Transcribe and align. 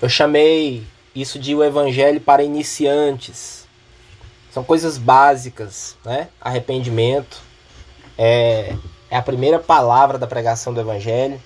Eu 0.00 0.08
chamei 0.08 0.84
isso 1.14 1.38
de 1.38 1.54
o 1.54 1.64
evangelho 1.64 2.20
para 2.20 2.42
iniciantes. 2.42 3.66
São 4.50 4.62
coisas 4.62 4.96
básicas, 4.96 5.96
né? 6.04 6.28
Arrependimento 6.40 7.48
é, 8.16 8.74
é 9.10 9.16
a 9.16 9.22
primeira 9.22 9.58
palavra 9.58 10.18
da 10.18 10.26
pregação 10.26 10.74
do 10.74 10.80
evangelho. 10.80 11.40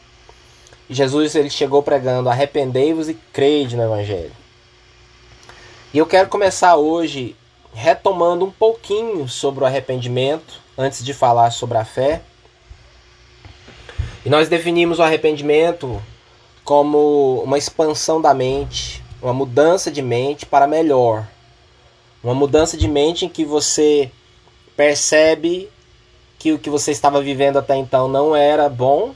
E 0.88 0.94
Jesus 0.94 1.34
ele 1.34 1.50
chegou 1.50 1.82
pregando: 1.82 2.28
arrependei-vos 2.28 3.08
e 3.08 3.14
crede 3.14 3.76
no 3.76 3.82
evangelho. 3.82 4.32
E 5.92 5.98
eu 5.98 6.06
quero 6.06 6.28
começar 6.28 6.76
hoje 6.76 7.36
retomando 7.74 8.44
um 8.44 8.50
pouquinho 8.50 9.28
sobre 9.28 9.64
o 9.64 9.66
arrependimento, 9.66 10.60
antes 10.76 11.04
de 11.04 11.14
falar 11.14 11.50
sobre 11.50 11.78
a 11.78 11.84
fé. 11.84 12.22
E 14.24 14.30
nós 14.30 14.48
definimos 14.48 14.98
o 14.98 15.02
arrependimento 15.02 16.00
como 16.64 17.42
uma 17.42 17.58
expansão 17.58 18.20
da 18.20 18.32
mente, 18.32 19.02
uma 19.20 19.32
mudança 19.32 19.90
de 19.90 20.02
mente 20.02 20.46
para 20.46 20.66
melhor. 20.66 21.26
Uma 22.22 22.34
mudança 22.34 22.76
de 22.76 22.86
mente 22.88 23.24
em 23.24 23.28
que 23.28 23.44
você 23.44 24.10
percebe 24.76 25.68
que 26.38 26.52
o 26.52 26.58
que 26.58 26.70
você 26.70 26.90
estava 26.90 27.20
vivendo 27.20 27.58
até 27.58 27.76
então 27.76 28.08
não 28.08 28.34
era 28.34 28.68
bom 28.68 29.14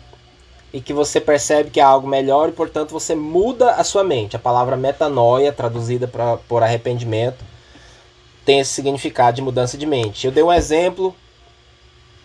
e 0.73 0.80
que 0.80 0.92
você 0.92 1.20
percebe 1.20 1.70
que 1.70 1.80
é 1.80 1.82
algo 1.82 2.06
melhor 2.06 2.48
e, 2.48 2.52
portanto, 2.52 2.90
você 2.90 3.14
muda 3.14 3.73
a 3.73 3.84
sua 3.84 4.04
mente. 4.04 4.37
A 4.37 4.38
palavra 4.38 4.76
metanoia, 4.76 5.52
traduzida 5.52 6.06
pra, 6.06 6.37
por 6.37 6.62
arrependimento, 6.62 7.45
tem 8.45 8.60
esse 8.60 8.73
significado 8.73 9.37
de 9.37 9.42
mudança 9.42 9.78
de 9.78 9.87
mente. 9.87 10.26
Eu 10.26 10.32
dei 10.32 10.42
um 10.42 10.52
exemplo, 10.52 11.15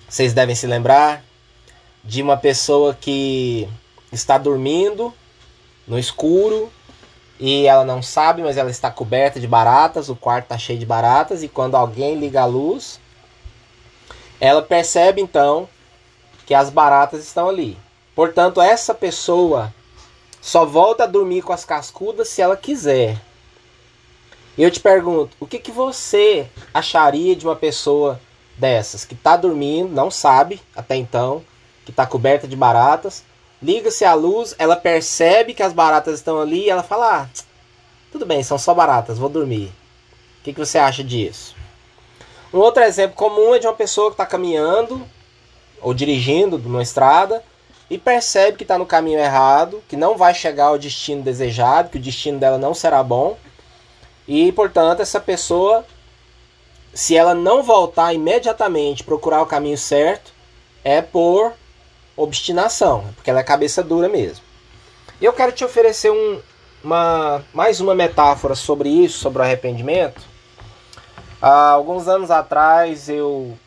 vocês 0.08 0.34
devem 0.34 0.56
se 0.56 0.68
lembrar, 0.68 1.24
de 2.04 2.22
uma 2.22 2.36
pessoa 2.36 2.94
que 2.94 3.68
está 4.12 4.38
dormindo 4.38 5.14
no 5.88 5.98
escuro 5.98 6.72
e 7.40 7.66
ela 7.66 7.84
não 7.84 8.04
sabe, 8.04 8.44
mas 8.44 8.58
ela 8.58 8.70
está 8.70 8.92
coberta 8.92 9.40
de 9.40 9.48
baratas, 9.48 10.10
o 10.10 10.16
quarto 10.16 10.46
está 10.46 10.58
cheio 10.58 10.78
de 10.78 10.86
baratas 10.86 11.42
e 11.42 11.48
quando 11.48 11.76
alguém 11.76 12.20
liga 12.20 12.42
a 12.42 12.46
luz, 12.46 13.00
ela 14.40 14.62
percebe 14.62 15.22
então 15.22 15.68
que 16.46 16.54
as 16.54 16.70
baratas 16.70 17.24
estão 17.24 17.50
ali. 17.50 17.78
Portanto, 18.16 18.62
essa 18.62 18.94
pessoa 18.94 19.74
só 20.42 20.66
volta 20.66 21.04
a 21.04 21.08
dormir 21.08 21.42
com 21.42 21.54
as 21.54 21.64
cascudas 21.64 22.28
se 22.28 22.42
ela 22.42 22.58
quiser. 22.58 23.20
Eu 24.58 24.70
te 24.70 24.80
pergunto, 24.80 25.36
o 25.40 25.48
que, 25.48 25.60
que 25.60 25.72
você 25.72 26.48
acharia 26.74 27.36
de 27.36 27.46
uma 27.46 27.56
pessoa 27.56 28.20
dessas 28.58 29.06
que 29.06 29.14
está 29.14 29.38
dormindo, 29.38 29.94
não 29.94 30.12
sabe 30.12 30.62
até 30.76 30.96
então, 30.96 31.44
que 31.86 31.92
está 31.92 32.06
coberta 32.06 32.48
de 32.48 32.56
baratas, 32.56 33.24
liga-se 33.62 34.04
a 34.04 34.14
luz, 34.14 34.56
ela 34.58 34.76
percebe 34.76 35.54
que 35.54 35.64
as 35.64 35.74
baratas 35.74 36.16
estão 36.16 36.40
ali 36.40 36.66
e 36.66 36.70
ela 36.70 36.84
fala: 36.84 37.22
ah, 37.22 37.30
tudo 38.12 38.26
bem, 38.26 38.44
são 38.44 38.58
só 38.58 38.74
baratas, 38.74 39.18
vou 39.18 39.30
dormir. 39.30 39.72
O 40.40 40.44
que, 40.44 40.54
que 40.54 40.60
você 40.60 40.78
acha 40.78 41.04
disso? 41.04 41.56
Um 42.54 42.60
outro 42.60 42.84
exemplo 42.84 43.16
comum 43.16 43.56
é 43.56 43.60
de 43.60 43.68
uma 43.68 43.74
pessoa 43.74 44.10
que 44.10 44.16
está 44.16 44.26
caminhando 44.26 45.02
ou 45.82 45.94
dirigindo 45.94 46.58
numa 46.58 46.82
estrada 46.82 47.44
e 47.90 47.98
percebe 47.98 48.58
que 48.58 48.64
está 48.64 48.78
no 48.78 48.86
caminho 48.86 49.20
errado, 49.20 49.84
que 49.88 49.96
não 49.96 50.18
vai 50.18 50.34
chegar 50.34 50.66
ao 50.68 50.78
destino 50.78 51.22
desejado, 51.22 51.90
que 51.90 51.98
o 51.98 52.02
destino 52.02 52.40
dela 52.40 52.58
não 52.58 52.74
será 52.74 53.04
bom. 53.04 53.38
E, 54.28 54.52
portanto, 54.52 55.02
essa 55.02 55.20
pessoa, 55.20 55.86
se 56.94 57.18
ela 57.18 57.34
não 57.34 57.64
voltar 57.64 58.14
imediatamente 58.14 59.04
procurar 59.04 59.42
o 59.42 59.46
caminho 59.46 59.78
certo, 59.78 60.32
é 60.84 61.02
por 61.02 61.54
obstinação, 62.24 63.06
porque 63.16 63.30
ela 63.30 63.40
é 63.40 63.44
cabeça 63.44 63.84
dura 63.84 64.08
mesmo. 64.08 64.44
Eu 65.22 65.34
quero 65.34 65.52
te 65.52 65.64
oferecer 65.64 66.12
um, 66.12 66.40
uma, 66.84 67.44
mais 67.54 67.80
uma 67.80 67.94
metáfora 67.94 68.56
sobre 68.56 68.90
isso, 68.90 69.20
sobre 69.20 69.42
o 69.42 69.46
arrependimento. 69.46 70.22
Há 71.42 71.70
alguns 71.70 72.08
anos 72.08 72.30
atrás 72.30 73.10
eu 73.10 73.58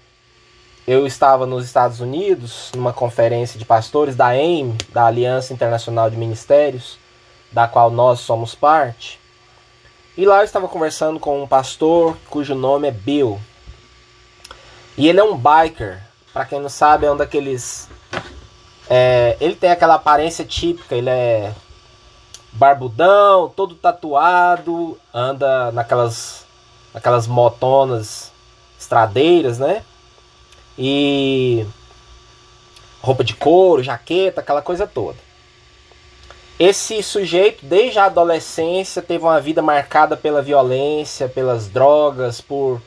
eu 0.87 1.07
estava 1.07 1.47
nos 1.47 1.65
Estados 1.65 2.01
Unidos 2.01 2.71
numa 2.75 2.93
conferência 2.93 3.59
de 3.59 3.65
pastores 3.65 4.15
da 4.15 4.27
AIM, 4.27 4.77
da 4.91 5.07
Aliança 5.07 5.53
Internacional 5.55 6.11
de 6.11 6.17
Ministérios, 6.17 6.99
da 7.51 7.67
qual 7.67 7.91
nós 7.91 8.21
somos 8.21 8.55
parte. 8.55 9.19
E 10.17 10.27
lá 10.27 10.41
eu 10.41 10.45
estava 10.45 10.69
conversando 10.69 11.19
com 11.19 11.43
um 11.43 11.47
pastor 11.47 12.17
cujo 12.29 12.55
nome 12.55 12.87
é 12.87 12.91
Bill. 12.91 13.41
E 14.97 15.09
ele 15.09 15.19
é 15.19 15.25
um 15.25 15.37
biker. 15.37 16.03
Para 16.33 16.45
quem 16.45 16.61
não 16.61 16.69
sabe, 16.69 17.07
é 17.07 17.11
um 17.11 17.17
daqueles 17.17 17.89
é, 18.89 19.37
ele 19.41 19.55
tem 19.55 19.71
aquela 19.71 19.95
aparência 19.95 20.45
típica, 20.45 20.95
ele 20.95 21.11
é 21.11 21.53
barbudão, 22.53 23.49
todo 23.49 23.75
tatuado, 23.75 24.99
anda 25.13 25.73
naquelas, 25.73 26.45
naquelas 26.93 27.27
motonas 27.27 28.33
estradeiras, 28.79 29.59
né? 29.59 29.83
E 30.79 31.67
roupa 33.01 33.25
de 33.25 33.35
couro, 33.35 33.83
jaqueta, 33.83 34.41
aquela 34.41 34.63
coisa 34.63 34.87
toda. 34.87 35.19
Esse 36.59 37.03
sujeito, 37.03 37.67
desde 37.67 37.99
a 37.99 38.05
adolescência, 38.05 39.03
teve 39.03 39.25
uma 39.25 39.41
vida 39.41 39.61
marcada 39.61 40.17
pela 40.17 40.41
violência, 40.41 41.29
pelas 41.29 41.69
drogas, 41.69 42.41
por 42.41 42.81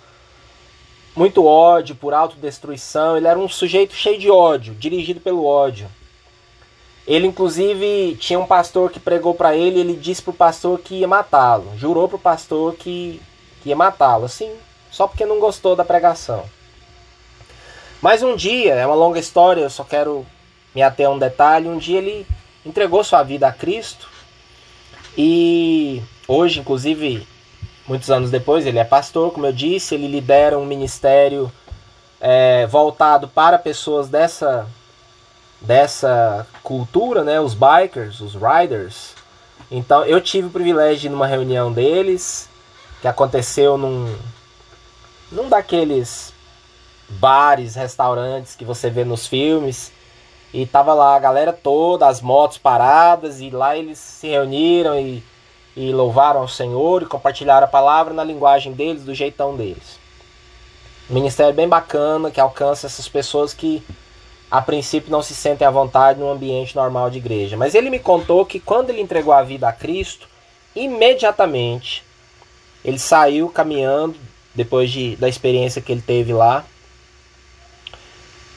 muito 1.17 1.43
ódio, 1.45 1.95
por 1.95 2.13
autodestruição. 2.13 3.17
Ele 3.17 3.27
era 3.27 3.39
um 3.39 3.49
sujeito 3.49 3.93
cheio 3.93 4.19
de 4.19 4.29
ódio, 4.29 4.75
dirigido 4.75 5.19
pelo 5.19 5.45
ódio. 5.45 5.89
Ele, 7.07 7.25
inclusive, 7.25 8.15
tinha 8.19 8.37
um 8.37 8.45
pastor 8.45 8.91
que 8.91 8.99
pregou 8.99 9.33
para 9.33 9.55
ele. 9.55 9.79
Ele 9.79 9.95
disse 9.95 10.21
pro 10.21 10.31
pastor 10.31 10.79
que 10.79 10.95
ia 10.95 11.07
matá-lo. 11.07 11.73
Jurou 11.77 12.07
pro 12.07 12.19
pastor 12.19 12.75
que, 12.75 13.19
que 13.63 13.69
ia 13.69 13.75
matá-lo, 13.75 14.25
assim, 14.25 14.53
só 14.91 15.07
porque 15.07 15.25
não 15.25 15.39
gostou 15.39 15.75
da 15.75 15.83
pregação. 15.83 16.43
Mas 18.01 18.21
um 18.21 18.35
dia, 18.35 18.75
é 18.75 18.85
uma 18.85 18.95
longa 18.95 19.19
história, 19.19 19.61
eu 19.61 19.69
só 19.69 19.83
quero 19.83 20.25
me 20.75 20.83
ater 20.83 21.07
a 21.07 21.09
um 21.09 21.17
detalhe. 21.17 21.67
Um 21.67 21.77
dia 21.77 21.97
ele 21.97 22.27
entregou 22.63 23.03
sua 23.03 23.23
vida 23.23 23.47
a 23.47 23.51
Cristo. 23.51 24.07
E 25.17 26.03
hoje, 26.27 26.59
inclusive, 26.59 27.27
muitos 27.87 28.11
anos 28.11 28.29
depois, 28.29 28.65
ele 28.65 28.79
é 28.79 28.83
pastor, 28.83 29.31
como 29.31 29.45
eu 29.45 29.53
disse, 29.53 29.95
ele 29.95 30.07
lidera 30.07 30.57
um 30.57 30.65
ministério 30.65 31.51
é, 32.19 32.67
voltado 32.67 33.27
para 33.27 33.57
pessoas 33.57 34.09
dessa, 34.09 34.67
dessa 35.61 36.45
cultura, 36.61 37.23
né, 37.23 37.39
os 37.39 37.53
bikers, 37.53 38.19
os 38.19 38.33
riders. 38.35 39.15
Então 39.71 40.05
eu 40.05 40.19
tive 40.21 40.47
o 40.47 40.51
privilégio 40.51 40.99
de 40.99 41.07
ir 41.07 41.09
numa 41.09 41.27
reunião 41.27 41.71
deles, 41.71 42.49
que 43.01 43.07
aconteceu 43.07 43.77
num, 43.77 44.13
num 45.31 45.47
daqueles 45.47 46.33
bares, 47.09 47.75
restaurantes 47.75 48.55
que 48.55 48.65
você 48.65 48.89
vê 48.89 49.03
nos 49.03 49.27
filmes. 49.27 49.91
E 50.53 50.65
tava 50.65 50.93
lá 50.93 51.15
a 51.15 51.19
galera 51.19 51.51
toda, 51.51 52.07
as 52.07 52.21
motos 52.21 52.57
paradas, 52.57 53.41
e 53.41 53.49
lá 53.49 53.77
eles 53.77 53.99
se 53.99 54.27
reuniram 54.27 54.97
e 54.97 55.21
e 55.77 55.91
louvaram 55.91 56.41
ao 56.41 56.47
Senhor 56.47 57.03
e 57.03 57.05
compartilharam 57.05 57.65
a 57.65 57.69
palavra 57.69 58.11
na 58.11 58.23
linguagem 58.23 58.73
deles, 58.73 59.03
do 59.03 59.13
jeitão 59.13 59.55
deles. 59.55 59.99
Um 61.07 61.13
ministério 61.13 61.53
bem 61.53 61.67
bacana 61.67 62.31
que 62.31 62.41
alcança 62.41 62.87
essas 62.87 63.07
pessoas 63.07 63.53
que 63.53 63.83
a 64.49 64.59
princípio 64.59 65.11
não 65.11 65.21
se 65.21 65.35
sentem 65.35 65.67
à 65.67 65.69
vontade 65.69 66.19
num 66.19 66.31
ambiente 66.31 66.75
normal 66.75 67.11
de 67.11 67.19
igreja. 67.19 67.55
Mas 67.55 67.75
ele 67.75 67.91
me 67.91 67.99
contou 67.99 68.43
que 68.43 68.59
quando 68.59 68.89
ele 68.89 69.01
entregou 69.01 69.31
a 69.31 69.43
vida 69.43 69.69
a 69.69 69.71
Cristo, 69.71 70.27
imediatamente 70.75 72.03
ele 72.83 72.97
saiu 72.97 73.47
caminhando 73.47 74.15
depois 74.55 74.89
de, 74.89 75.15
da 75.17 75.29
experiência 75.29 75.79
que 75.79 75.91
ele 75.91 76.01
teve 76.01 76.33
lá. 76.33 76.65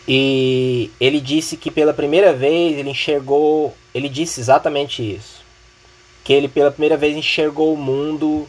E 0.08 0.90
ele 0.98 1.20
disse 1.20 1.54
que 1.54 1.70
pela 1.70 1.92
primeira 1.92 2.32
vez 2.32 2.78
ele 2.78 2.88
enxergou, 2.88 3.74
ele 3.92 4.08
disse 4.08 4.40
exatamente 4.40 5.02
isso 5.02 5.39
que 6.30 6.34
ele 6.34 6.46
pela 6.46 6.70
primeira 6.70 6.96
vez 6.96 7.16
enxergou 7.16 7.74
o 7.74 7.76
mundo 7.76 8.46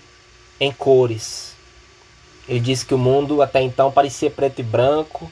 em 0.59 0.71
cores. 0.71 1.55
Ele 2.47 2.59
disse 2.59 2.85
que 2.85 2.93
o 2.93 2.97
mundo 2.97 3.41
até 3.41 3.59
então 3.59 3.91
parecia 3.91 4.29
preto 4.29 4.59
e 4.59 4.63
branco, 4.63 5.31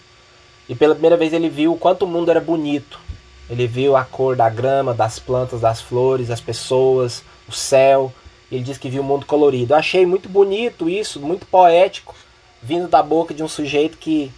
e 0.67 0.73
pela 0.73 0.95
primeira 0.95 1.15
vez 1.15 1.31
ele 1.31 1.47
viu 1.47 1.73
o 1.73 1.77
quanto 1.77 2.05
o 2.05 2.07
mundo 2.07 2.31
era 2.31 2.41
bonito. 2.41 2.99
Ele 3.47 3.67
viu 3.67 3.95
a 3.95 4.03
cor 4.03 4.35
da 4.35 4.49
grama, 4.49 4.95
das 4.95 5.19
plantas, 5.19 5.61
das 5.61 5.79
flores, 5.79 6.31
as 6.31 6.41
pessoas, 6.41 7.23
o 7.47 7.51
céu. 7.51 8.11
Ele 8.51 8.63
disse 8.63 8.79
que 8.79 8.89
viu 8.89 9.03
o 9.03 9.05
mundo 9.05 9.27
colorido. 9.27 9.73
Eu 9.73 9.77
achei 9.77 10.03
muito 10.03 10.27
bonito 10.27 10.89
isso, 10.89 11.19
muito 11.19 11.45
poético, 11.45 12.15
vindo 12.63 12.87
da 12.87 13.03
boca 13.03 13.31
de 13.31 13.43
um 13.43 13.47
sujeito 13.47 13.95
que, 13.95 14.31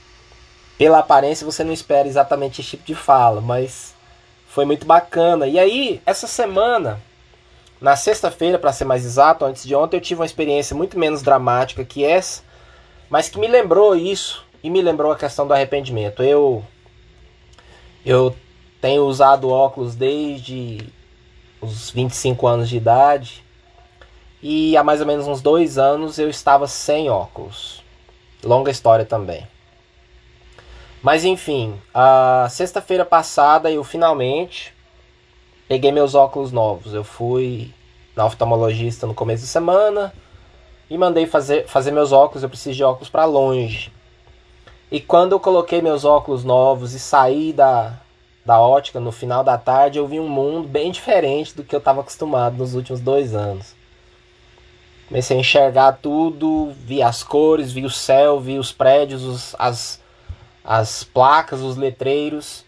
pela 0.77 0.99
aparência, 0.99 1.45
você 1.45 1.63
não 1.63 1.71
espera 1.71 2.09
exatamente 2.09 2.59
esse 2.59 2.71
tipo 2.71 2.83
de 2.83 2.93
fala, 2.93 3.39
mas 3.39 3.95
foi 4.49 4.65
muito 4.65 4.85
bacana. 4.85 5.47
E 5.47 5.57
aí, 5.57 6.01
essa 6.05 6.27
semana, 6.27 6.99
na 7.81 7.95
sexta-feira, 7.95 8.59
para 8.59 8.71
ser 8.71 8.85
mais 8.85 9.03
exato, 9.03 9.43
antes 9.43 9.65
de 9.65 9.73
ontem, 9.73 9.97
eu 9.97 10.01
tive 10.01 10.21
uma 10.21 10.25
experiência 10.25 10.75
muito 10.75 10.99
menos 10.99 11.23
dramática 11.23 11.83
que 11.83 12.05
essa, 12.05 12.43
mas 13.09 13.27
que 13.27 13.39
me 13.39 13.47
lembrou 13.47 13.95
isso 13.95 14.45
e 14.63 14.69
me 14.69 14.83
lembrou 14.83 15.11
a 15.11 15.17
questão 15.17 15.47
do 15.47 15.53
arrependimento. 15.53 16.21
Eu 16.21 16.63
eu 18.05 18.35
tenho 18.79 19.03
usado 19.05 19.49
óculos 19.49 19.95
desde 19.95 20.87
os 21.59 21.89
25 21.89 22.47
anos 22.47 22.69
de 22.69 22.77
idade 22.77 23.43
e 24.41 24.77
há 24.77 24.83
mais 24.83 25.01
ou 25.01 25.07
menos 25.07 25.27
uns 25.27 25.41
dois 25.41 25.77
anos 25.77 26.17
eu 26.17 26.29
estava 26.29 26.67
sem 26.67 27.09
óculos. 27.09 27.83
Longa 28.43 28.71
história 28.71 29.05
também. 29.05 29.47
Mas 31.01 31.25
enfim, 31.25 31.79
a 31.93 32.47
sexta-feira 32.49 33.05
passada 33.05 33.71
eu 33.71 33.83
finalmente 33.83 34.73
peguei 35.71 35.89
meus 35.89 36.15
óculos 36.15 36.51
novos. 36.51 36.93
Eu 36.93 37.01
fui 37.01 37.73
na 38.13 38.25
oftalmologista 38.25 39.07
no 39.07 39.13
começo 39.13 39.43
de 39.43 39.47
semana 39.47 40.13
e 40.89 40.97
mandei 40.97 41.25
fazer, 41.25 41.65
fazer 41.65 41.91
meus 41.91 42.11
óculos. 42.11 42.43
Eu 42.43 42.49
preciso 42.49 42.75
de 42.75 42.83
óculos 42.83 43.09
para 43.09 43.23
longe. 43.23 43.89
E 44.91 44.99
quando 44.99 45.31
eu 45.31 45.39
coloquei 45.39 45.81
meus 45.81 46.03
óculos 46.03 46.43
novos 46.43 46.93
e 46.93 46.99
saí 46.99 47.53
da, 47.53 48.01
da 48.45 48.59
ótica 48.59 48.99
no 48.99 49.13
final 49.13 49.45
da 49.45 49.57
tarde, 49.57 49.97
eu 49.97 50.05
vi 50.05 50.19
um 50.19 50.27
mundo 50.27 50.67
bem 50.67 50.91
diferente 50.91 51.55
do 51.55 51.63
que 51.63 51.73
eu 51.73 51.79
estava 51.79 52.01
acostumado 52.01 52.57
nos 52.57 52.75
últimos 52.75 52.99
dois 52.99 53.33
anos. 53.33 53.73
Comecei 55.07 55.37
a 55.37 55.39
enxergar 55.39 55.99
tudo, 56.01 56.73
vi 56.83 57.01
as 57.01 57.23
cores, 57.23 57.71
vi 57.71 57.85
o 57.85 57.89
céu, 57.89 58.41
vi 58.41 58.59
os 58.59 58.73
prédios, 58.73 59.23
os, 59.23 59.55
as, 59.57 60.01
as 60.65 61.05
placas, 61.05 61.61
os 61.61 61.77
letreiros. 61.77 62.65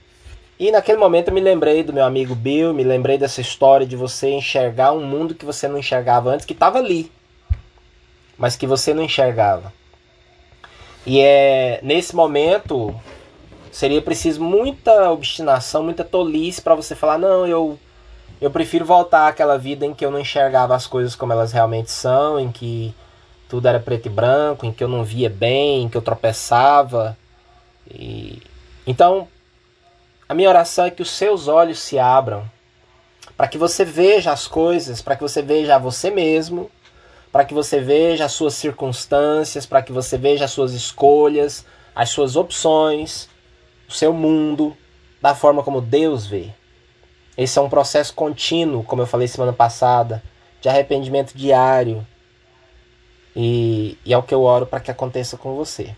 E 0.59 0.71
naquele 0.71 0.97
momento 0.97 1.29
eu 1.29 1.33
me 1.33 1.41
lembrei 1.41 1.83
do 1.83 1.91
meu 1.91 2.05
amigo 2.05 2.35
Bill, 2.35 2.73
me 2.73 2.83
lembrei 2.83 3.17
dessa 3.17 3.41
história 3.41 3.85
de 3.85 3.95
você 3.95 4.29
enxergar 4.29 4.91
um 4.91 5.05
mundo 5.05 5.35
que 5.35 5.45
você 5.45 5.67
não 5.67 5.77
enxergava 5.77 6.29
antes, 6.29 6.45
que 6.45 6.53
estava 6.53 6.77
ali, 6.77 7.11
mas 8.37 8.55
que 8.55 8.67
você 8.67 8.93
não 8.93 9.03
enxergava. 9.03 9.73
E 11.05 11.19
é 11.19 11.79
nesse 11.81 12.15
momento 12.15 12.95
seria 13.71 14.01
preciso 14.01 14.41
muita 14.41 15.11
obstinação, 15.11 15.83
muita 15.83 16.03
tolice 16.03 16.61
para 16.61 16.75
você 16.75 16.95
falar: 16.95 17.17
não, 17.17 17.45
eu 17.47 17.77
eu 18.39 18.51
prefiro 18.51 18.85
voltar 18.85 19.27
àquela 19.27 19.57
vida 19.57 19.85
em 19.85 19.93
que 19.93 20.05
eu 20.05 20.11
não 20.11 20.19
enxergava 20.19 20.75
as 20.75 20.85
coisas 20.85 21.15
como 21.15 21.33
elas 21.33 21.51
realmente 21.51 21.89
são, 21.89 22.39
em 22.39 22.51
que 22.51 22.93
tudo 23.47 23.67
era 23.67 23.79
preto 23.79 24.07
e 24.07 24.09
branco, 24.09 24.65
em 24.65 24.71
que 24.73 24.83
eu 24.83 24.87
não 24.87 25.03
via 25.03 25.29
bem, 25.29 25.83
em 25.83 25.89
que 25.89 25.95
eu 25.95 26.01
tropeçava. 26.01 27.17
E... 27.89 28.41
Então, 28.85 29.27
a 30.27 30.33
minha 30.33 30.49
oração 30.49 30.85
é 30.85 30.91
que 30.91 31.01
os 31.01 31.11
seus 31.11 31.47
olhos 31.47 31.79
se 31.79 31.99
abram 31.99 32.49
para 33.35 33.47
que 33.47 33.57
você 33.57 33.83
veja 33.83 34.31
as 34.31 34.47
coisas, 34.47 35.01
para 35.01 35.15
que 35.15 35.21
você 35.21 35.41
veja 35.41 35.77
você 35.77 36.11
mesmo, 36.11 36.69
para 37.31 37.43
que 37.43 37.53
você 37.53 37.79
veja 37.79 38.25
as 38.25 38.31
suas 38.31 38.53
circunstâncias, 38.53 39.65
para 39.65 39.81
que 39.81 39.91
você 39.91 40.17
veja 40.17 40.45
as 40.45 40.51
suas 40.51 40.73
escolhas, 40.73 41.65
as 41.95 42.09
suas 42.09 42.35
opções, 42.35 43.27
o 43.89 43.91
seu 43.91 44.13
mundo, 44.13 44.77
da 45.21 45.33
forma 45.33 45.63
como 45.63 45.81
Deus 45.81 46.27
vê. 46.27 46.49
Esse 47.35 47.57
é 47.57 47.61
um 47.61 47.69
processo 47.69 48.13
contínuo, 48.13 48.83
como 48.83 49.01
eu 49.01 49.07
falei 49.07 49.27
semana 49.27 49.53
passada, 49.53 50.21
de 50.61 50.69
arrependimento 50.69 51.33
diário. 51.33 52.05
E, 53.35 53.97
e 54.05 54.13
é 54.13 54.17
o 54.17 54.21
que 54.21 54.33
eu 54.33 54.43
oro 54.43 54.67
para 54.67 54.79
que 54.79 54.91
aconteça 54.91 55.35
com 55.35 55.55
você. 55.55 55.95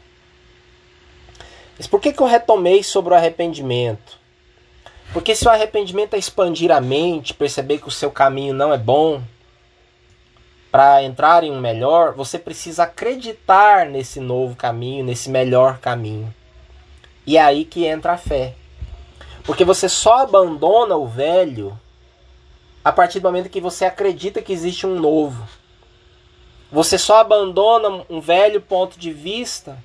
Mas 1.77 1.87
por 1.87 1.99
que, 1.99 2.13
que 2.13 2.21
eu 2.21 2.27
retomei 2.27 2.83
sobre 2.83 3.13
o 3.13 3.17
arrependimento? 3.17 4.17
Porque 5.11 5.35
se 5.35 5.47
o 5.47 5.51
arrependimento 5.51 6.13
é 6.13 6.17
expandir 6.17 6.71
a 6.71 6.81
mente, 6.81 7.33
perceber 7.33 7.79
que 7.79 7.87
o 7.87 7.91
seu 7.91 8.11
caminho 8.11 8.53
não 8.53 8.73
é 8.73 8.77
bom, 8.77 9.21
para 10.71 11.01
entrar 11.03 11.43
em 11.43 11.51
um 11.51 11.59
melhor, 11.59 12.13
você 12.13 12.37
precisa 12.37 12.83
acreditar 12.83 13.85
nesse 13.85 14.19
novo 14.19 14.55
caminho, 14.55 15.05
nesse 15.05 15.29
melhor 15.29 15.79
caminho. 15.79 16.33
E 17.25 17.37
é 17.37 17.41
aí 17.41 17.63
que 17.63 17.85
entra 17.85 18.13
a 18.13 18.17
fé. 18.17 18.55
Porque 19.45 19.63
você 19.63 19.87
só 19.87 20.17
abandona 20.17 20.97
o 20.97 21.07
velho 21.07 21.79
a 22.83 22.91
partir 22.91 23.19
do 23.19 23.23
momento 23.23 23.49
que 23.49 23.61
você 23.61 23.85
acredita 23.85 24.41
que 24.41 24.51
existe 24.51 24.85
um 24.85 24.99
novo. 24.99 25.47
Você 26.71 26.97
só 26.97 27.19
abandona 27.19 28.03
um 28.09 28.19
velho 28.19 28.59
ponto 28.59 28.99
de 28.99 29.13
vista 29.13 29.77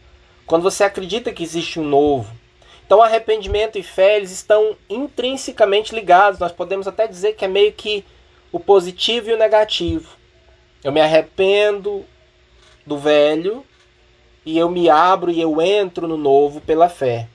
quando 0.50 0.64
você 0.64 0.82
acredita 0.82 1.32
que 1.32 1.44
existe 1.44 1.78
um 1.78 1.84
novo. 1.84 2.28
Então, 2.84 3.00
arrependimento 3.00 3.78
e 3.78 3.84
fé 3.84 4.16
eles 4.16 4.32
estão 4.32 4.76
intrinsecamente 4.88 5.94
ligados. 5.94 6.40
Nós 6.40 6.50
podemos 6.50 6.88
até 6.88 7.06
dizer 7.06 7.34
que 7.34 7.44
é 7.44 7.48
meio 7.48 7.72
que 7.72 8.04
o 8.50 8.58
positivo 8.58 9.30
e 9.30 9.32
o 9.32 9.38
negativo. 9.38 10.16
Eu 10.82 10.90
me 10.90 11.00
arrependo 11.00 12.04
do 12.84 12.98
velho 12.98 13.64
e 14.44 14.58
eu 14.58 14.68
me 14.68 14.90
abro 14.90 15.30
e 15.30 15.40
eu 15.40 15.62
entro 15.62 16.08
no 16.08 16.16
novo 16.16 16.60
pela 16.60 16.88
fé. 16.88 17.28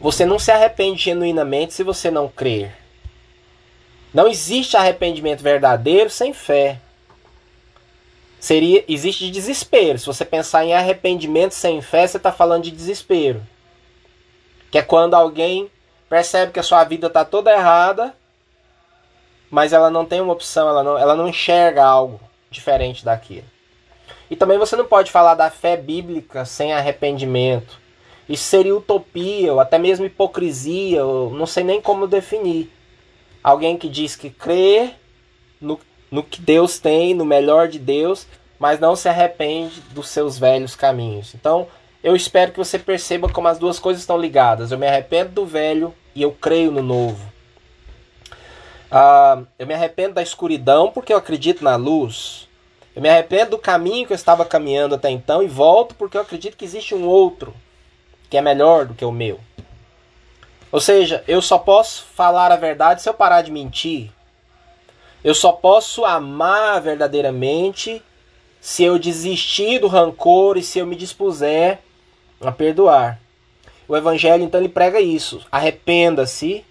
Você 0.00 0.24
não 0.24 0.38
se 0.38 0.50
arrepende 0.50 1.02
genuinamente 1.02 1.74
se 1.74 1.82
você 1.82 2.10
não 2.10 2.28
crer. 2.28 2.74
Não 4.14 4.26
existe 4.26 4.74
arrependimento 4.74 5.42
verdadeiro 5.42 6.08
sem 6.08 6.32
fé. 6.32 6.80
Seria, 8.40 8.82
existe 8.88 9.30
desespero. 9.30 9.98
Se 9.98 10.06
você 10.06 10.24
pensar 10.24 10.64
em 10.64 10.72
arrependimento 10.72 11.52
sem 11.52 11.82
fé, 11.82 12.06
você 12.06 12.16
está 12.16 12.32
falando 12.32 12.64
de 12.64 12.70
desespero. 12.70 13.46
Que 14.70 14.78
é 14.78 14.82
quando 14.82 15.14
alguém 15.14 15.70
percebe 16.08 16.50
que 16.50 16.58
a 16.58 16.62
sua 16.62 16.82
vida 16.82 17.08
está 17.08 17.22
toda 17.22 17.52
errada, 17.52 18.16
mas 19.50 19.74
ela 19.74 19.90
não 19.90 20.06
tem 20.06 20.22
uma 20.22 20.32
opção, 20.32 20.68
ela 20.68 20.82
não, 20.82 20.96
ela 20.96 21.14
não 21.14 21.28
enxerga 21.28 21.84
algo 21.84 22.18
diferente 22.50 23.04
daquilo. 23.04 23.46
E 24.30 24.36
também 24.36 24.58
você 24.58 24.74
não 24.74 24.86
pode 24.86 25.10
falar 25.10 25.34
da 25.34 25.50
fé 25.50 25.76
bíblica 25.76 26.44
sem 26.46 26.72
arrependimento. 26.72 27.78
Isso 28.26 28.44
seria 28.44 28.74
utopia, 28.74 29.52
ou 29.52 29.60
até 29.60 29.76
mesmo 29.76 30.06
hipocrisia, 30.06 31.04
ou 31.04 31.30
não 31.30 31.46
sei 31.46 31.64
nem 31.64 31.80
como 31.80 32.06
definir. 32.06 32.72
Alguém 33.42 33.76
que 33.76 33.88
diz 33.88 34.16
que 34.16 34.30
crê 34.30 34.92
no, 35.60 35.78
no 36.10 36.22
que 36.22 36.40
Deus 36.40 36.78
tem, 36.78 37.14
no 37.14 37.24
melhor 37.24 37.68
de 37.68 37.78
Deus, 37.78 38.26
mas 38.58 38.80
não 38.80 38.96
se 38.96 39.08
arrepende 39.08 39.80
dos 39.92 40.08
seus 40.08 40.38
velhos 40.38 40.74
caminhos. 40.74 41.34
Então, 41.34 41.66
eu 42.02 42.16
espero 42.16 42.52
que 42.52 42.58
você 42.58 42.78
perceba 42.78 43.28
como 43.28 43.48
as 43.48 43.58
duas 43.58 43.78
coisas 43.78 44.02
estão 44.02 44.18
ligadas. 44.18 44.72
Eu 44.72 44.78
me 44.78 44.86
arrependo 44.86 45.30
do 45.30 45.46
velho 45.46 45.94
e 46.14 46.22
eu 46.22 46.32
creio 46.32 46.70
no 46.70 46.82
novo. 46.82 47.30
Ah, 48.90 49.42
eu 49.58 49.66
me 49.66 49.74
arrependo 49.74 50.14
da 50.14 50.22
escuridão 50.22 50.90
porque 50.90 51.12
eu 51.12 51.16
acredito 51.16 51.62
na 51.62 51.76
luz. 51.76 52.48
Eu 52.94 53.00
me 53.00 53.08
arrependo 53.08 53.52
do 53.52 53.58
caminho 53.58 54.06
que 54.06 54.12
eu 54.12 54.16
estava 54.16 54.44
caminhando 54.44 54.94
até 54.94 55.10
então 55.10 55.42
e 55.42 55.46
volto 55.46 55.94
porque 55.94 56.16
eu 56.16 56.22
acredito 56.22 56.56
que 56.56 56.64
existe 56.64 56.94
um 56.94 57.06
outro 57.06 57.54
que 58.28 58.36
é 58.36 58.40
melhor 58.40 58.86
do 58.86 58.94
que 58.94 59.04
o 59.04 59.12
meu. 59.12 59.40
Ou 60.72 60.80
seja, 60.80 61.24
eu 61.26 61.42
só 61.42 61.58
posso 61.58 62.04
falar 62.14 62.52
a 62.52 62.56
verdade 62.56 63.02
se 63.02 63.08
eu 63.08 63.14
parar 63.14 63.42
de 63.42 63.50
mentir. 63.50 64.10
Eu 65.22 65.34
só 65.34 65.52
posso 65.52 66.04
amar 66.04 66.80
verdadeiramente 66.80 68.02
se 68.60 68.84
eu 68.84 68.98
desistir 68.98 69.78
do 69.78 69.86
rancor 69.86 70.56
e 70.56 70.62
se 70.62 70.78
eu 70.78 70.86
me 70.86 70.96
dispuser 70.96 71.80
a 72.40 72.50
perdoar. 72.50 73.20
O 73.86 73.96
evangelho 73.96 74.44
então 74.44 74.60
ele 74.60 74.68
prega 74.68 75.00
isso: 75.00 75.44
arrependa-se 75.50 76.64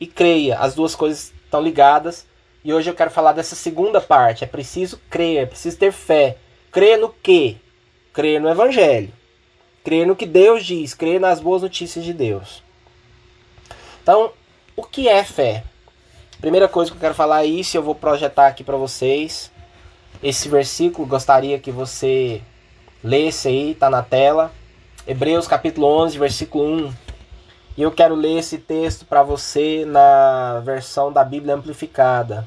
e 0.00 0.06
creia. 0.06 0.58
As 0.58 0.74
duas 0.74 0.94
coisas 0.94 1.32
estão 1.44 1.62
ligadas. 1.62 2.26
E 2.64 2.72
hoje 2.72 2.90
eu 2.90 2.94
quero 2.94 3.10
falar 3.10 3.32
dessa 3.32 3.54
segunda 3.54 4.00
parte. 4.00 4.44
É 4.44 4.46
preciso 4.46 5.00
crer, 5.08 5.42
é 5.42 5.46
preciso 5.46 5.78
ter 5.78 5.92
fé. 5.92 6.36
Crer 6.70 6.98
no 6.98 7.08
quê? 7.08 7.56
Crer 8.12 8.40
no 8.40 8.48
evangelho. 8.48 9.12
Crer 9.84 10.06
no 10.06 10.16
que 10.16 10.26
Deus 10.26 10.64
diz, 10.64 10.94
crer 10.94 11.20
nas 11.20 11.38
boas 11.38 11.62
notícias 11.62 12.04
de 12.04 12.12
Deus. 12.12 12.62
Então, 14.02 14.32
o 14.74 14.82
que 14.82 15.08
é 15.08 15.22
fé? 15.22 15.64
Primeira 16.40 16.68
coisa 16.68 16.90
que 16.90 16.96
eu 16.96 17.00
quero 17.00 17.14
falar 17.14 17.44
é 17.44 17.46
isso, 17.46 17.76
eu 17.76 17.82
vou 17.82 17.94
projetar 17.94 18.48
aqui 18.48 18.62
para 18.62 18.76
vocês. 18.76 19.50
Esse 20.22 20.48
versículo, 20.48 21.08
gostaria 21.08 21.58
que 21.58 21.70
você 21.70 22.42
lesse 23.02 23.48
aí, 23.48 23.74
tá 23.74 23.88
na 23.88 24.02
tela. 24.02 24.52
Hebreus 25.06 25.48
capítulo 25.48 25.86
11, 25.86 26.18
versículo 26.18 26.64
1. 26.64 26.94
E 27.78 27.82
eu 27.82 27.90
quero 27.90 28.14
ler 28.14 28.38
esse 28.38 28.58
texto 28.58 29.06
para 29.06 29.22
você 29.22 29.84
na 29.86 30.60
versão 30.60 31.10
da 31.10 31.24
Bíblia 31.24 31.54
amplificada. 31.54 32.46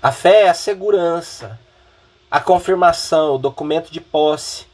A 0.00 0.12
fé 0.12 0.42
é 0.42 0.48
a 0.48 0.54
segurança, 0.54 1.58
a 2.30 2.40
confirmação, 2.40 3.34
o 3.34 3.38
documento 3.38 3.90
de 3.90 4.00
posse 4.00 4.66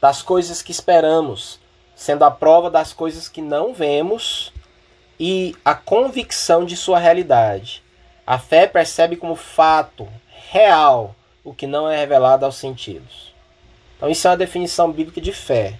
das 0.00 0.22
coisas 0.22 0.62
que 0.62 0.72
esperamos, 0.72 1.60
sendo 1.94 2.24
a 2.24 2.30
prova 2.30 2.70
das 2.70 2.92
coisas 2.94 3.28
que 3.28 3.42
não 3.42 3.74
vemos 3.74 4.52
e 5.18 5.54
a 5.64 5.74
convicção 5.74 6.64
de 6.64 6.76
sua 6.76 6.98
realidade. 6.98 7.82
A 8.26 8.38
fé 8.38 8.66
percebe 8.66 9.16
como 9.16 9.34
fato 9.34 10.08
real 10.50 11.14
o 11.44 11.52
que 11.52 11.66
não 11.66 11.90
é 11.90 11.96
revelado 11.96 12.44
aos 12.44 12.56
sentidos. 12.56 13.34
Então, 13.96 14.08
isso 14.08 14.26
é 14.26 14.30
uma 14.30 14.36
definição 14.36 14.90
bíblica 14.90 15.20
de 15.20 15.32
fé. 15.32 15.78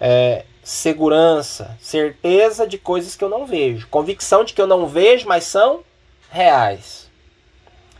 É, 0.00 0.44
segurança, 0.62 1.76
certeza 1.80 2.66
de 2.66 2.78
coisas 2.78 3.16
que 3.16 3.24
eu 3.24 3.28
não 3.28 3.46
vejo, 3.46 3.88
convicção 3.88 4.44
de 4.44 4.54
que 4.54 4.60
eu 4.60 4.66
não 4.66 4.86
vejo, 4.86 5.26
mas 5.26 5.44
são 5.44 5.82
reais. 6.30 7.10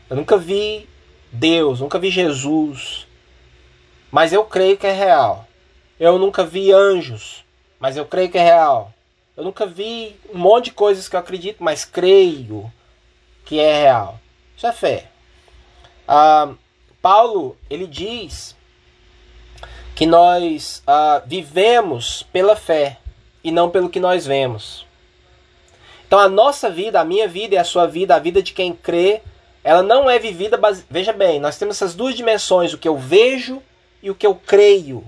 Eu 0.08 0.16
nunca 0.16 0.36
vi 0.36 0.88
Deus, 1.32 1.80
nunca 1.80 1.98
vi 1.98 2.10
Jesus, 2.10 3.06
mas 4.10 4.32
eu 4.32 4.44
creio 4.44 4.76
que 4.76 4.86
é 4.86 4.92
real. 4.92 5.46
Eu 5.98 6.18
nunca 6.18 6.44
vi 6.44 6.72
anjos, 6.72 7.44
mas 7.78 7.96
eu 7.96 8.06
creio 8.06 8.30
que 8.30 8.38
é 8.38 8.42
real. 8.42 8.92
Eu 9.36 9.44
nunca 9.44 9.66
vi 9.66 10.16
um 10.32 10.38
monte 10.38 10.66
de 10.66 10.72
coisas 10.72 11.08
que 11.08 11.16
eu 11.16 11.20
acredito, 11.20 11.62
mas 11.62 11.84
creio 11.84 12.70
que 13.44 13.58
é 13.58 13.82
real. 13.82 14.20
Isso 14.56 14.66
é 14.66 14.72
fé. 14.72 15.10
Ah, 16.06 16.52
Paulo 17.00 17.56
ele 17.68 17.86
diz 17.86 18.56
que 19.94 20.06
nós 20.06 20.82
uh, 20.86 21.22
vivemos 21.26 22.22
pela 22.32 22.56
fé 22.56 22.98
e 23.42 23.50
não 23.50 23.70
pelo 23.70 23.88
que 23.88 24.00
nós 24.00 24.26
vemos. 24.26 24.86
Então 26.06 26.18
a 26.18 26.28
nossa 26.28 26.68
vida, 26.70 27.00
a 27.00 27.04
minha 27.04 27.28
vida 27.28 27.54
e 27.54 27.58
a 27.58 27.64
sua 27.64 27.86
vida, 27.86 28.14
a 28.14 28.18
vida 28.18 28.42
de 28.42 28.52
quem 28.52 28.72
crê, 28.72 29.22
ela 29.62 29.82
não 29.82 30.10
é 30.10 30.18
vivida. 30.18 30.56
Base... 30.56 30.84
Veja 30.90 31.12
bem, 31.12 31.40
nós 31.40 31.58
temos 31.58 31.76
essas 31.76 31.94
duas 31.94 32.14
dimensões, 32.14 32.72
o 32.72 32.78
que 32.78 32.88
eu 32.88 32.96
vejo 32.98 33.62
e 34.02 34.10
o 34.10 34.14
que 34.14 34.26
eu 34.26 34.34
creio. 34.34 35.04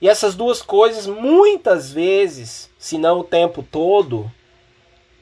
E 0.00 0.08
essas 0.08 0.34
duas 0.34 0.62
coisas, 0.62 1.06
muitas 1.06 1.92
vezes, 1.92 2.69
se 2.80 2.96
não 2.96 3.20
o 3.20 3.24
tempo 3.24 3.62
todo, 3.62 4.32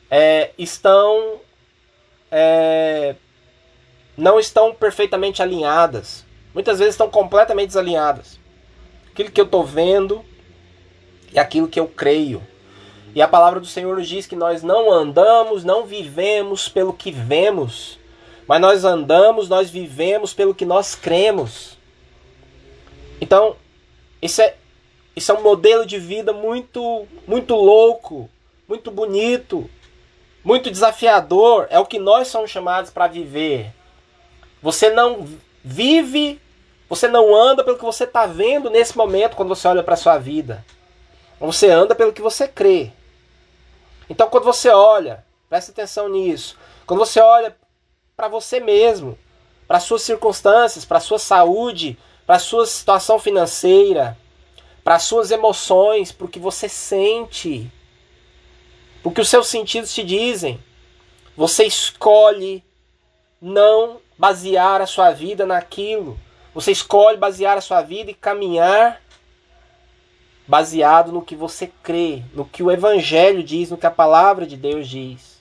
é, 0.09 0.53
estão. 0.57 1.41
É, 2.31 3.17
não 4.17 4.39
estão 4.39 4.73
perfeitamente 4.73 5.43
alinhadas. 5.43 6.25
Muitas 6.55 6.79
vezes 6.79 6.95
estão 6.95 7.11
completamente 7.11 7.69
desalinhadas. 7.69 8.39
Aquilo 9.11 9.33
que 9.33 9.41
eu 9.41 9.45
estou 9.45 9.65
vendo 9.65 10.25
e 11.33 11.39
aquilo 11.39 11.67
que 11.67 11.81
eu 11.81 11.89
creio. 11.89 12.41
E 13.13 13.21
a 13.21 13.27
palavra 13.27 13.59
do 13.59 13.67
Senhor 13.67 13.97
nos 13.97 14.09
diz 14.09 14.25
que 14.25 14.37
nós 14.37 14.63
não 14.63 14.93
andamos, 14.93 15.65
não 15.65 15.85
vivemos 15.85 16.69
pelo 16.69 16.93
que 16.93 17.11
vemos, 17.11 17.99
mas 18.47 18.61
nós 18.61 18.85
andamos, 18.85 19.49
nós 19.49 19.69
vivemos 19.69 20.33
pelo 20.33 20.55
que 20.55 20.65
nós 20.65 20.95
cremos. 20.95 21.77
Então, 23.21 23.57
isso 24.23 24.43
é, 24.43 24.55
isso 25.19 25.33
é 25.33 25.35
um 25.35 25.43
modelo 25.43 25.85
de 25.85 25.99
vida 25.99 26.33
muito, 26.33 27.07
muito 27.27 27.55
louco, 27.55 28.29
muito 28.67 28.91
bonito, 28.91 29.69
muito 30.43 30.71
desafiador. 30.71 31.67
É 31.71 31.79
o 31.79 31.87
que 31.87 31.99
nós 31.99 32.29
somos 32.29 32.51
chamados 32.51 32.91
para 32.91 33.07
viver. 33.07 33.73
Você 34.63 34.91
não 34.91 35.29
vive, 35.63 36.41
você 36.89 37.07
não 37.07 37.35
anda 37.35 37.63
pelo 37.63 37.77
que 37.77 37.85
você 37.85 38.05
está 38.05 38.27
vendo 38.27 38.71
nesse 38.71 38.97
momento 38.97 39.37
quando 39.37 39.51
você 39.51 39.69
olha 39.69 39.83
para 39.83 39.95
a 39.95 39.99
sua 39.99 40.19
vida. 40.19 40.65
Você 41.41 41.71
anda 41.71 41.95
pelo 41.95 42.13
que 42.13 42.23
você 42.23 42.49
crê. 42.49 42.93
Então, 44.11 44.29
quando 44.29 44.45
você 44.45 44.71
olha, 44.71 45.25
preste 45.49 45.71
atenção 45.71 46.09
nisso. 46.09 46.57
Quando 46.87 47.01
você 47.01 47.21
olha 47.21 47.55
para 48.17 48.29
você 48.29 48.59
mesmo, 48.59 49.19
para 49.67 49.81
suas 49.81 50.03
circunstâncias, 50.03 50.85
para 50.85 50.99
sua 50.99 51.19
saúde, 51.19 51.99
para 52.27 52.39
sua 52.39 52.67
situação 52.67 53.19
financeira, 53.19 54.17
para 54.89 54.99
suas 54.99 55.31
emoções, 55.31 56.11
para 56.11 56.25
o 56.25 56.31
que 56.31 56.39
você 56.39 56.67
sente, 56.67 57.71
para 59.03 59.11
o 59.11 59.13
que 59.13 59.21
os 59.21 59.29
seus 59.29 59.47
sentidos 59.47 59.93
te 59.93 60.03
dizem. 60.03 60.59
Você 61.37 61.65
escolhe 61.65 62.65
não 63.39 64.01
basear 64.17 64.81
a 64.81 64.87
sua 64.87 65.11
vida 65.11 65.45
naquilo. 65.45 66.19
Você 66.55 66.73
escolhe 66.73 67.19
basear 67.19 67.59
a 67.59 67.61
sua 67.61 67.83
vida 67.83 68.11
e 68.11 68.15
caminhar 68.15 69.03
baseado 70.47 71.13
no 71.13 71.21
que 71.21 71.37
você 71.37 71.71
crê, 71.83 72.23
no 72.33 72.47
que 72.47 72.63
o 72.63 72.71
Evangelho 72.71 73.43
diz, 73.43 73.71
no 73.71 73.77
que 73.77 73.87
a 73.87 73.91
palavra 73.91 74.47
de 74.47 74.57
Deus 74.57 74.89
diz. 74.89 75.39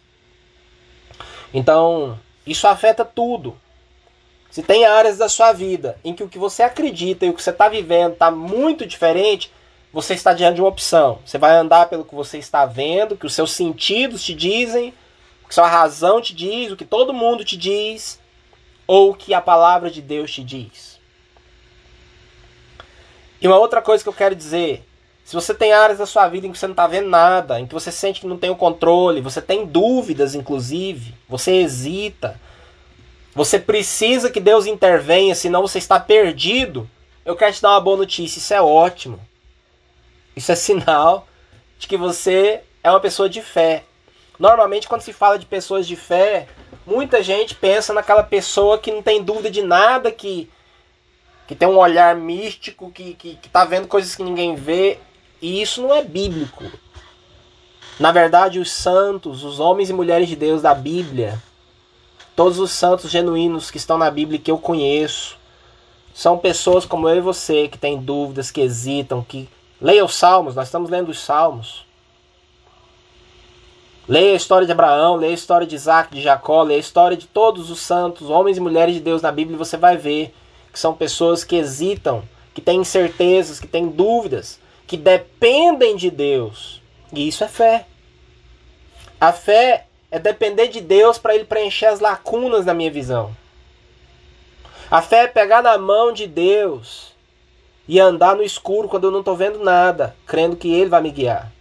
Então, 1.54 2.20
isso 2.46 2.68
afeta 2.68 3.06
tudo. 3.06 3.58
Se 4.58 4.64
tem 4.64 4.86
áreas 4.86 5.20
da 5.20 5.30
sua 5.30 5.54
vida 5.54 6.00
em 6.04 6.16
que 6.16 6.24
o 6.24 6.28
que 6.28 6.40
você 6.40 6.64
acredita 6.64 7.24
e 7.24 7.30
o 7.30 7.34
que 7.36 7.44
você 7.44 7.52
está 7.52 7.70
vivendo 7.70 8.14
está 8.14 8.32
muito 8.32 8.88
diferente, 8.88 9.52
você 9.94 10.16
está 10.16 10.34
diante 10.34 10.56
de 10.56 10.62
uma 10.62 10.70
opção. 10.70 11.20
Você 11.24 11.38
vai 11.38 11.56
andar 11.56 11.88
pelo 11.90 12.04
que 12.04 12.16
você 12.16 12.40
está 12.40 12.66
vendo, 12.66 13.16
que 13.16 13.28
os 13.28 13.36
seus 13.36 13.52
sentidos 13.52 14.24
te 14.24 14.34
dizem, 14.34 14.96
o 15.46 15.48
que 15.48 15.54
sua 15.54 15.68
razão 15.68 16.20
te 16.20 16.34
diz, 16.34 16.72
o 16.72 16.76
que 16.76 16.86
todo 16.86 17.14
mundo 17.14 17.46
te 17.46 17.56
diz, 17.56 18.20
ou 18.88 19.12
o 19.12 19.14
que 19.14 19.32
a 19.32 19.40
palavra 19.40 19.92
de 19.92 20.02
Deus 20.02 20.34
te 20.34 20.44
diz. 20.44 21.00
E 23.40 23.48
uma 23.48 23.60
outra 23.60 23.80
coisa 23.80 24.04
que 24.04 24.10
eu 24.10 24.14
quero 24.14 24.34
dizer 24.34 24.84
se 25.24 25.36
você 25.36 25.54
tem 25.54 25.72
áreas 25.72 26.00
da 26.00 26.08
sua 26.08 26.28
vida 26.28 26.48
em 26.48 26.52
que 26.52 26.58
você 26.58 26.66
não 26.66 26.74
está 26.74 26.88
vendo 26.88 27.10
nada, 27.10 27.60
em 27.60 27.68
que 27.68 27.76
você 27.76 27.92
sente 27.92 28.22
que 28.22 28.26
não 28.26 28.40
tem 28.40 28.50
o 28.50 28.56
controle, 28.56 29.22
você 29.22 29.40
tem 29.40 29.68
dúvidas, 29.68 30.34
inclusive, 30.34 31.14
você 31.30 31.58
hesita, 31.58 32.40
você 33.38 33.60
precisa 33.60 34.32
que 34.32 34.40
Deus 34.40 34.66
intervenha, 34.66 35.36
senão 35.36 35.62
você 35.62 35.78
está 35.78 36.00
perdido. 36.00 36.90
Eu 37.24 37.36
quero 37.36 37.54
te 37.54 37.62
dar 37.62 37.70
uma 37.70 37.80
boa 37.80 37.98
notícia, 37.98 38.40
isso 38.40 38.52
é 38.52 38.60
ótimo. 38.60 39.20
Isso 40.36 40.52
é 40.52 40.56
sinal 40.56 41.28
de 41.78 41.88
que 41.88 41.96
você 41.96 42.62
é 42.84 42.90
uma 42.90 43.00
pessoa 43.00 43.30
de 43.30 43.44
fé. 43.44 43.84
Normalmente, 44.40 44.88
quando 44.88 45.02
se 45.02 45.14
fala 45.14 45.38
de 45.38 45.46
pessoas 45.46 45.86
de 45.86 45.96
fé, 45.96 46.48
muita 46.84 47.22
gente 47.22 47.54
pensa 47.54 47.94
naquela 47.94 48.24
pessoa 48.24 48.80
que 48.80 48.92
não 48.92 49.04
tem 49.04 49.24
dúvida 49.24 49.52
de 49.52 49.62
nada, 49.62 50.12
que, 50.12 50.50
que 51.46 51.54
tem 51.54 51.68
um 51.68 51.78
olhar 51.78 52.16
místico, 52.16 52.90
que, 52.90 53.14
que, 53.14 53.36
que 53.36 53.50
tá 53.50 53.64
vendo 53.66 53.88
coisas 53.88 54.16
que 54.16 54.24
ninguém 54.24 54.56
vê. 54.56 54.98
E 55.40 55.62
isso 55.62 55.80
não 55.80 55.94
é 55.94 56.04
bíblico. 56.04 56.64
Na 58.00 58.12
verdade, 58.12 58.58
os 58.58 58.72
santos, 58.72 59.44
os 59.44 59.60
homens 59.60 59.92
e 59.92 59.94
mulheres 59.94 60.28
de 60.28 60.36
Deus 60.36 60.64
da 60.64 60.74
Bíblia, 60.74 61.40
todos 62.38 62.60
os 62.60 62.70
santos 62.70 63.10
genuínos 63.10 63.72
que 63.72 63.78
estão 63.78 63.98
na 63.98 64.12
Bíblia 64.12 64.40
que 64.40 64.52
eu 64.52 64.60
conheço, 64.60 65.40
são 66.14 66.38
pessoas 66.38 66.86
como 66.86 67.10
eu 67.10 67.18
e 67.18 67.20
você 67.20 67.68
que 67.68 67.80
têm 67.80 67.98
dúvidas, 67.98 68.52
que 68.52 68.62
hesitam, 68.62 69.24
que 69.24 69.50
leia 69.82 70.06
os 70.06 70.14
Salmos, 70.14 70.54
nós 70.54 70.68
estamos 70.68 70.88
lendo 70.88 71.10
os 71.10 71.20
Salmos. 71.20 71.84
Leia 74.08 74.34
a 74.34 74.36
história 74.36 74.68
de 74.68 74.72
Abraão, 74.72 75.16
leia 75.16 75.32
a 75.32 75.34
história 75.34 75.66
de 75.66 75.74
Isaac, 75.74 76.14
de 76.14 76.22
Jacó, 76.22 76.62
leia 76.62 76.78
a 76.78 76.80
história 76.80 77.18
de 77.18 77.26
todos 77.26 77.72
os 77.72 77.80
santos, 77.80 78.30
homens 78.30 78.58
e 78.58 78.62
mulheres 78.62 78.94
de 78.94 79.02
Deus 79.02 79.24
na 79.24 79.32
Bíblia, 79.32 79.56
e 79.56 79.58
você 79.58 79.76
vai 79.76 79.98
ver 79.98 80.32
que 80.72 80.78
são 80.78 80.94
pessoas 80.94 81.44
que 81.44 81.56
hesitam, 81.56 82.22
que 82.54 82.62
têm 82.62 82.82
incertezas, 82.82 83.60
que 83.60 83.68
têm 83.68 83.88
dúvidas, 83.88 84.60
que 84.86 84.96
dependem 84.96 85.96
de 85.96 86.12
Deus. 86.12 86.84
E 87.12 87.28
isso 87.28 87.44
é 87.44 87.48
fé. 87.48 87.88
A 89.20 89.34
fé 89.34 89.87
é 90.10 90.20
depender 90.20 90.68
de 90.68 90.82
Deus 90.82 91.18
para 91.18 91.36
ele 91.36 91.46
preencher 91.46 91.88
as 91.88 92.00
lacunas 92.00 92.66
na 92.66 92.74
minha 92.74 92.92
visão. 92.92 93.36
A 94.90 95.02
fé 95.02 95.24
é 95.24 95.28
pegar 95.28 95.62
na 95.62 95.78
mão 95.78 96.14
de 96.14 96.26
Deus 96.26 97.14
e 97.88 98.00
andar 98.00 98.36
no 98.36 98.44
escuro 98.44 98.88
quando 98.88 99.06
eu 99.06 99.12
não 99.12 99.20
estou 99.20 99.36
vendo 99.36 99.60
nada, 99.60 100.16
crendo 100.26 100.56
que 100.56 100.74
Ele 100.74 100.90
vai 100.90 101.02
me 101.02 101.12
guiar. 101.12 101.52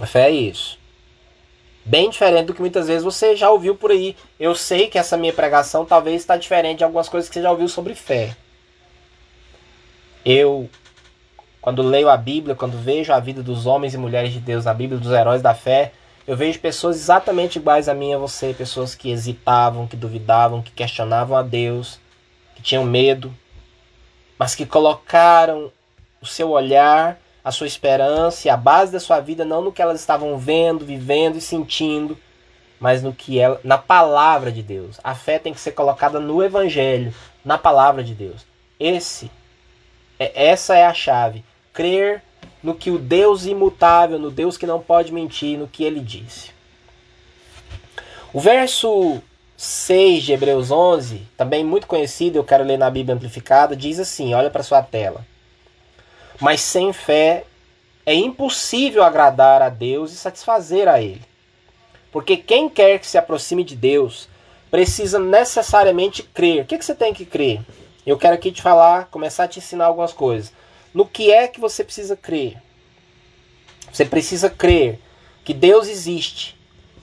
A 0.00 0.06
fé 0.06 0.28
é 0.28 0.30
isso. 0.30 0.78
Bem 1.84 2.10
diferente 2.10 2.46
do 2.46 2.54
que 2.54 2.60
muitas 2.60 2.86
vezes 2.86 3.02
você 3.02 3.36
já 3.36 3.50
ouviu 3.50 3.74
por 3.74 3.90
aí. 3.90 4.16
Eu 4.38 4.54
sei 4.54 4.88
que 4.88 4.98
essa 4.98 5.16
minha 5.16 5.32
pregação 5.32 5.84
talvez 5.84 6.20
está 6.20 6.36
diferente 6.36 6.78
de 6.78 6.84
algumas 6.84 7.08
coisas 7.08 7.28
que 7.28 7.34
você 7.34 7.42
já 7.42 7.50
ouviu 7.50 7.68
sobre 7.68 7.94
fé. 7.94 8.36
Eu 10.24 10.68
quando 11.60 11.80
leio 11.80 12.08
a 12.08 12.16
Bíblia, 12.16 12.56
quando 12.56 12.76
vejo 12.76 13.12
a 13.12 13.20
vida 13.20 13.40
dos 13.40 13.66
homens 13.66 13.94
e 13.94 13.98
mulheres 13.98 14.32
de 14.32 14.40
Deus 14.40 14.64
na 14.64 14.74
Bíblia, 14.74 14.98
dos 14.98 15.12
heróis 15.12 15.40
da 15.40 15.54
fé, 15.54 15.92
eu 16.26 16.36
vejo 16.36 16.58
pessoas 16.60 16.96
exatamente 16.96 17.58
iguais 17.58 17.88
a 17.88 17.94
mim 17.94 18.10
e 18.10 18.14
a 18.14 18.18
você, 18.18 18.54
pessoas 18.54 18.94
que 18.94 19.10
hesitavam, 19.10 19.86
que 19.86 19.96
duvidavam, 19.96 20.62
que 20.62 20.70
questionavam 20.70 21.36
a 21.36 21.42
Deus, 21.42 21.98
que 22.54 22.62
tinham 22.62 22.84
medo, 22.84 23.34
mas 24.38 24.54
que 24.54 24.64
colocaram 24.64 25.70
o 26.20 26.26
seu 26.26 26.50
olhar, 26.50 27.18
a 27.44 27.50
sua 27.50 27.66
esperança 27.66 28.46
e 28.46 28.50
a 28.50 28.56
base 28.56 28.92
da 28.92 29.00
sua 29.00 29.18
vida 29.18 29.44
não 29.44 29.60
no 29.62 29.72
que 29.72 29.82
elas 29.82 29.98
estavam 29.98 30.38
vendo, 30.38 30.84
vivendo 30.84 31.36
e 31.36 31.40
sentindo, 31.40 32.16
mas 32.78 33.02
no 33.02 33.12
que 33.12 33.38
ela, 33.38 33.60
na 33.64 33.78
palavra 33.78 34.52
de 34.52 34.62
Deus. 34.62 35.00
A 35.02 35.14
fé 35.14 35.38
tem 35.38 35.52
que 35.52 35.60
ser 35.60 35.72
colocada 35.72 36.20
no 36.20 36.42
evangelho, 36.42 37.12
na 37.44 37.58
palavra 37.58 38.02
de 38.02 38.14
Deus. 38.14 38.46
Esse 38.78 39.30
é, 40.18 40.50
essa 40.50 40.76
é 40.76 40.86
a 40.86 40.94
chave 40.94 41.44
crer 41.72 42.22
no 42.62 42.74
que 42.74 42.90
o 42.90 42.98
Deus 42.98 43.44
imutável, 43.44 44.18
no 44.18 44.30
Deus 44.30 44.56
que 44.56 44.66
não 44.66 44.80
pode 44.80 45.12
mentir, 45.12 45.58
no 45.58 45.66
que 45.66 45.82
ele 45.82 46.00
disse. 46.00 46.50
O 48.32 48.40
verso 48.40 49.20
6 49.56 50.22
de 50.22 50.32
Hebreus 50.32 50.70
11, 50.70 51.26
também 51.36 51.64
muito 51.64 51.86
conhecido, 51.86 52.36
eu 52.36 52.44
quero 52.44 52.64
ler 52.64 52.78
na 52.78 52.90
Bíblia 52.90 53.14
Amplificada, 53.14 53.76
diz 53.76 53.98
assim: 53.98 54.32
olha 54.32 54.50
para 54.50 54.62
sua 54.62 54.82
tela. 54.82 55.26
Mas 56.40 56.60
sem 56.60 56.92
fé 56.92 57.44
é 58.06 58.14
impossível 58.14 59.02
agradar 59.02 59.62
a 59.62 59.68
Deus 59.68 60.12
e 60.12 60.16
satisfazer 60.16 60.88
a 60.88 61.00
Ele. 61.00 61.22
Porque 62.10 62.36
quem 62.36 62.68
quer 62.68 62.98
que 62.98 63.06
se 63.06 63.18
aproxime 63.18 63.64
de 63.64 63.76
Deus 63.76 64.28
precisa 64.70 65.18
necessariamente 65.18 66.22
crer. 66.22 66.62
O 66.62 66.66
que, 66.66 66.78
que 66.78 66.84
você 66.84 66.94
tem 66.94 67.14
que 67.14 67.24
crer? 67.24 67.60
Eu 68.06 68.18
quero 68.18 68.34
aqui 68.34 68.50
te 68.50 68.60
falar, 68.60 69.06
começar 69.06 69.44
a 69.44 69.48
te 69.48 69.58
ensinar 69.58 69.86
algumas 69.86 70.12
coisas 70.12 70.52
no 70.92 71.06
que 71.06 71.30
é 71.30 71.48
que 71.48 71.60
você 71.60 71.82
precisa 71.82 72.16
crer. 72.16 72.60
Você 73.92 74.04
precisa 74.04 74.48
crer 74.48 74.98
que 75.44 75.52
Deus 75.52 75.88
existe 75.88 76.56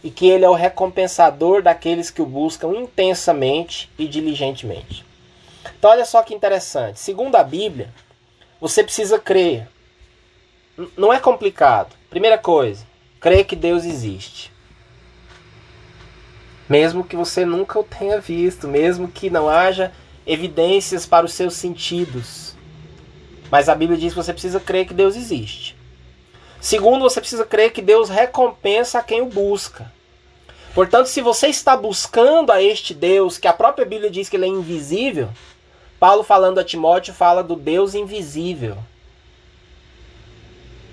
e 0.04 0.10
que 0.10 0.28
Ele 0.28 0.46
é 0.46 0.50
o 0.50 0.54
recompensador 0.54 1.62
daqueles 1.62 2.10
que 2.10 2.22
o 2.22 2.26
buscam 2.26 2.70
intensamente 2.70 3.90
e 3.98 4.08
diligentemente. 4.08 5.06
Então, 5.78 5.92
olha 5.92 6.06
só 6.06 6.24
que 6.24 6.34
interessante. 6.34 7.00
Segundo 7.00 7.36
a 7.36 7.44
Bíblia, 7.44 7.94
você 8.60 8.84
precisa 8.84 9.20
crer. 9.20 9.68
Não 10.98 11.14
é 11.14 11.20
complicado. 11.20 11.96
Primeira 12.10 12.38
coisa, 12.38 12.86
crer 13.20 13.46
que 13.46 13.56
Deus 13.56 13.84
existe. 13.86 14.52
Mesmo 16.68 17.04
que 17.04 17.16
você 17.16 17.46
nunca 17.46 17.80
o 17.80 17.84
tenha 17.84 18.20
visto, 18.20 18.68
mesmo 18.68 19.08
que 19.08 19.30
não 19.30 19.50
haja 19.50 19.92
evidências 20.26 21.06
para 21.06 21.26
os 21.26 21.34
seus 21.34 21.56
sentidos. 21.56 22.49
Mas 23.52 23.68
a 23.68 23.76
Bíblia 23.76 23.98
diz 23.98 24.14
que 24.14 24.22
você 24.22 24.34
precisa 24.34 24.60
crer 24.60 24.86
que 24.86 24.94
Deus 24.94 25.16
existe. 25.16 25.76
Segundo, 26.62 27.02
você 27.02 27.20
precisa 27.20 27.46
crer 27.46 27.72
que 27.72 27.82
Deus 27.82 28.10
recompensa 28.10 29.00
a 29.00 29.04
quem 29.04 29.22
o 29.22 29.26
busca. 29.26 29.92
Portanto, 30.74 31.08
se 31.08 31.22
você 31.22 31.48
está 31.48 31.76
buscando 31.76 32.52
a 32.52 32.62
este 32.62 32.94
Deus, 32.94 33.38
que 33.38 33.48
a 33.48 33.54
própria 33.54 33.86
Bíblia 33.86 34.10
diz 34.10 34.30
que 34.30 34.36
ele 34.36 34.46
é 34.46 34.50
invisível, 34.50 35.30
Paulo 36.00 36.24
falando 36.24 36.60
a 36.60 36.64
Timóteo 36.64 37.14
fala 37.14 37.44
do 37.44 37.56
Deus 37.56 37.96
invisível. 37.96 38.78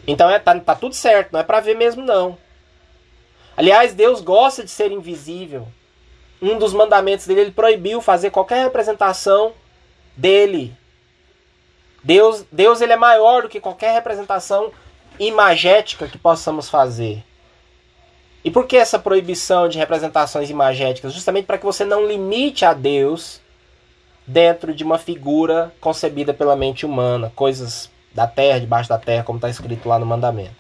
Então 0.07 0.31
é, 0.31 0.39
tá, 0.39 0.59
tá 0.59 0.75
tudo 0.75 0.95
certo, 0.95 1.33
não 1.33 1.41
é 1.41 1.43
para 1.43 1.61
ver 1.61 1.77
mesmo 1.77 2.03
não. 2.03 2.39
Aliás, 3.57 3.95
Deus 3.95 4.21
gosta 4.21 4.63
de 4.63 4.71
ser 4.71 4.93
invisível. 4.93 5.67
Um 6.41 6.59
dos 6.59 6.73
mandamentos 6.73 7.27
dele, 7.27 7.41
ele 7.41 7.51
proibiu 7.51 8.01
fazer 8.01 8.31
qualquer 8.31 8.63
representação 8.63 9.53
dele. 10.17 10.77
Deus, 12.07 12.45
Deus 12.53 12.81
ele 12.81 12.93
é 12.93 12.97
maior 12.97 13.43
do 13.43 13.49
que 13.49 13.59
qualquer 13.59 13.93
representação 13.93 14.71
imagética 15.19 16.07
que 16.07 16.17
possamos 16.17 16.71
fazer. 16.71 17.25
E 18.45 18.51
por 18.51 18.65
que 18.65 18.77
essa 18.77 18.97
proibição 18.97 19.69
de 19.69 19.77
representações 19.77 20.49
imagéticas? 20.49 21.13
Justamente 21.13 21.47
para 21.47 21.59
que 21.59 21.65
você 21.65 21.85
não 21.85 22.07
limite 22.07 22.65
a 22.65 22.73
Deus 22.73 23.41
dentro 24.25 24.73
de 24.73 24.85
uma 24.85 24.99
figura 24.99 25.75
concebida 25.81 26.33
pela 26.33 26.55
mente 26.55 26.87
humana, 26.87 27.33
coisas 27.35 27.91
da 28.15 28.29
terra, 28.29 28.61
debaixo 28.61 28.89
da 28.89 28.99
terra, 28.99 29.25
como 29.25 29.39
está 29.39 29.51
escrito 29.51 29.89
lá 29.89 29.99
no 29.99 30.07
mandamento. 30.07 30.55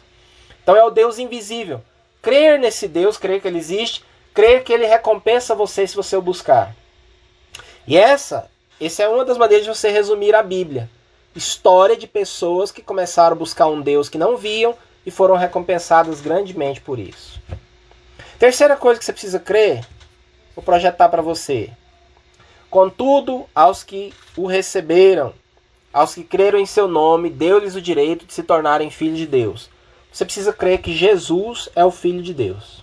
Então 0.64 0.74
é 0.74 0.82
o 0.82 0.90
Deus 0.90 1.16
invisível. 1.16 1.80
Crer 2.20 2.58
nesse 2.58 2.88
Deus, 2.88 3.16
crer 3.16 3.40
que 3.40 3.46
ele 3.46 3.58
existe, 3.58 4.04
crer 4.34 4.64
que 4.64 4.72
ele 4.72 4.84
recompensa 4.84 5.54
você 5.54 5.86
se 5.86 5.94
você 5.94 6.16
o 6.16 6.22
buscar. 6.22 6.74
E 7.86 7.96
essa, 7.96 8.50
essa 8.80 9.04
é 9.04 9.08
uma 9.08 9.24
das 9.24 9.38
maneiras 9.38 9.64
de 9.64 9.72
você 9.72 9.90
resumir 9.90 10.34
a 10.34 10.42
Bíblia. 10.42 10.90
História 11.36 11.98
de 11.98 12.06
pessoas 12.06 12.72
que 12.72 12.80
começaram 12.80 13.36
a 13.36 13.38
buscar 13.38 13.66
um 13.66 13.82
Deus 13.82 14.08
que 14.08 14.16
não 14.16 14.38
viam 14.38 14.74
e 15.04 15.10
foram 15.10 15.36
recompensadas 15.36 16.22
grandemente 16.22 16.80
por 16.80 16.98
isso. 16.98 17.38
Terceira 18.38 18.74
coisa 18.74 18.98
que 18.98 19.04
você 19.04 19.12
precisa 19.12 19.38
crer, 19.38 19.86
vou 20.54 20.64
projetar 20.64 21.10
para 21.10 21.20
você. 21.20 21.70
Contudo, 22.70 23.44
aos 23.54 23.84
que 23.84 24.14
o 24.34 24.46
receberam, 24.46 25.34
aos 25.92 26.14
que 26.14 26.24
creram 26.24 26.58
em 26.58 26.64
seu 26.64 26.88
nome, 26.88 27.28
deu-lhes 27.28 27.74
o 27.74 27.82
direito 27.82 28.24
de 28.24 28.32
se 28.32 28.42
tornarem 28.42 28.90
filhos 28.90 29.18
de 29.18 29.26
Deus. 29.26 29.68
Você 30.10 30.24
precisa 30.24 30.54
crer 30.54 30.80
que 30.80 30.94
Jesus 30.94 31.68
é 31.76 31.84
o 31.84 31.90
Filho 31.90 32.22
de 32.22 32.32
Deus. 32.32 32.82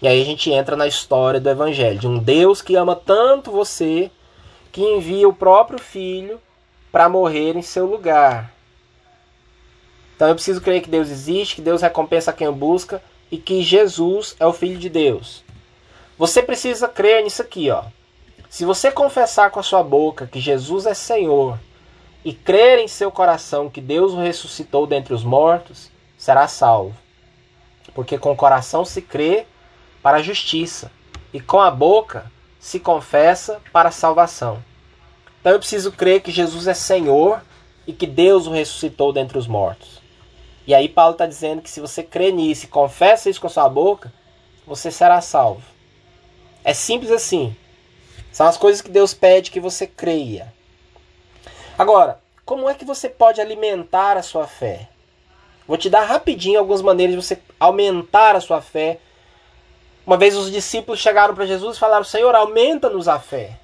E 0.00 0.06
aí 0.06 0.22
a 0.22 0.24
gente 0.24 0.48
entra 0.52 0.76
na 0.76 0.86
história 0.86 1.40
do 1.40 1.50
Evangelho, 1.50 1.98
de 1.98 2.06
um 2.06 2.20
Deus 2.20 2.62
que 2.62 2.76
ama 2.76 2.94
tanto 2.94 3.50
você 3.50 4.12
que 4.70 4.80
envia 4.80 5.28
o 5.28 5.34
próprio 5.34 5.80
Filho 5.80 6.40
para 6.96 7.10
morrer 7.10 7.54
em 7.54 7.60
seu 7.60 7.84
lugar. 7.84 8.50
Então 10.14 10.28
eu 10.28 10.34
preciso 10.34 10.62
crer 10.62 10.80
que 10.80 10.88
Deus 10.88 11.10
existe, 11.10 11.56
que 11.56 11.60
Deus 11.60 11.82
recompensa 11.82 12.32
quem 12.32 12.48
o 12.48 12.52
busca 12.54 13.02
e 13.30 13.36
que 13.36 13.62
Jesus 13.62 14.34
é 14.40 14.46
o 14.46 14.52
Filho 14.54 14.78
de 14.78 14.88
Deus. 14.88 15.44
Você 16.16 16.42
precisa 16.42 16.88
crer 16.88 17.22
nisso 17.22 17.42
aqui, 17.42 17.70
ó. 17.70 17.84
Se 18.48 18.64
você 18.64 18.90
confessar 18.90 19.50
com 19.50 19.60
a 19.60 19.62
sua 19.62 19.82
boca 19.82 20.26
que 20.26 20.40
Jesus 20.40 20.86
é 20.86 20.94
Senhor 20.94 21.58
e 22.24 22.32
crer 22.32 22.78
em 22.78 22.88
seu 22.88 23.12
coração 23.12 23.68
que 23.68 23.82
Deus 23.82 24.14
o 24.14 24.22
ressuscitou 24.22 24.86
dentre 24.86 25.12
os 25.12 25.22
mortos, 25.22 25.90
será 26.16 26.48
salvo. 26.48 26.96
Porque 27.94 28.16
com 28.16 28.32
o 28.32 28.36
coração 28.36 28.86
se 28.86 29.02
crê 29.02 29.44
para 30.02 30.16
a 30.16 30.22
justiça 30.22 30.90
e 31.30 31.40
com 31.40 31.60
a 31.60 31.70
boca 31.70 32.32
se 32.58 32.80
confessa 32.80 33.60
para 33.70 33.90
a 33.90 33.92
salvação. 33.92 34.64
Então 35.46 35.54
eu 35.54 35.60
preciso 35.60 35.92
crer 35.92 36.22
que 36.22 36.32
Jesus 36.32 36.66
é 36.66 36.74
Senhor 36.74 37.40
e 37.86 37.92
que 37.92 38.04
Deus 38.04 38.48
o 38.48 38.50
ressuscitou 38.50 39.12
dentre 39.12 39.38
os 39.38 39.46
mortos. 39.46 40.02
E 40.66 40.74
aí 40.74 40.88
Paulo 40.88 41.12
está 41.12 41.24
dizendo 41.24 41.62
que 41.62 41.70
se 41.70 41.78
você 41.80 42.02
crê 42.02 42.32
nisso 42.32 42.64
e 42.64 42.68
confessa 42.68 43.30
isso 43.30 43.40
com 43.40 43.48
sua 43.48 43.68
boca, 43.68 44.12
você 44.66 44.90
será 44.90 45.20
salvo. 45.20 45.62
É 46.64 46.74
simples 46.74 47.12
assim. 47.12 47.54
São 48.32 48.44
as 48.44 48.56
coisas 48.56 48.82
que 48.82 48.90
Deus 48.90 49.14
pede 49.14 49.52
que 49.52 49.60
você 49.60 49.86
creia. 49.86 50.52
Agora, 51.78 52.18
como 52.44 52.68
é 52.68 52.74
que 52.74 52.84
você 52.84 53.08
pode 53.08 53.40
alimentar 53.40 54.16
a 54.16 54.24
sua 54.24 54.48
fé? 54.48 54.88
Vou 55.64 55.78
te 55.78 55.88
dar 55.88 56.06
rapidinho 56.06 56.58
algumas 56.58 56.82
maneiras 56.82 57.14
de 57.14 57.24
você 57.24 57.38
aumentar 57.60 58.34
a 58.34 58.40
sua 58.40 58.60
fé. 58.60 58.98
Uma 60.04 60.16
vez 60.16 60.34
os 60.36 60.50
discípulos 60.50 60.98
chegaram 60.98 61.36
para 61.36 61.46
Jesus 61.46 61.76
e 61.76 61.78
falaram: 61.78 62.02
Senhor, 62.02 62.34
aumenta-nos 62.34 63.06
a 63.06 63.20
fé. 63.20 63.60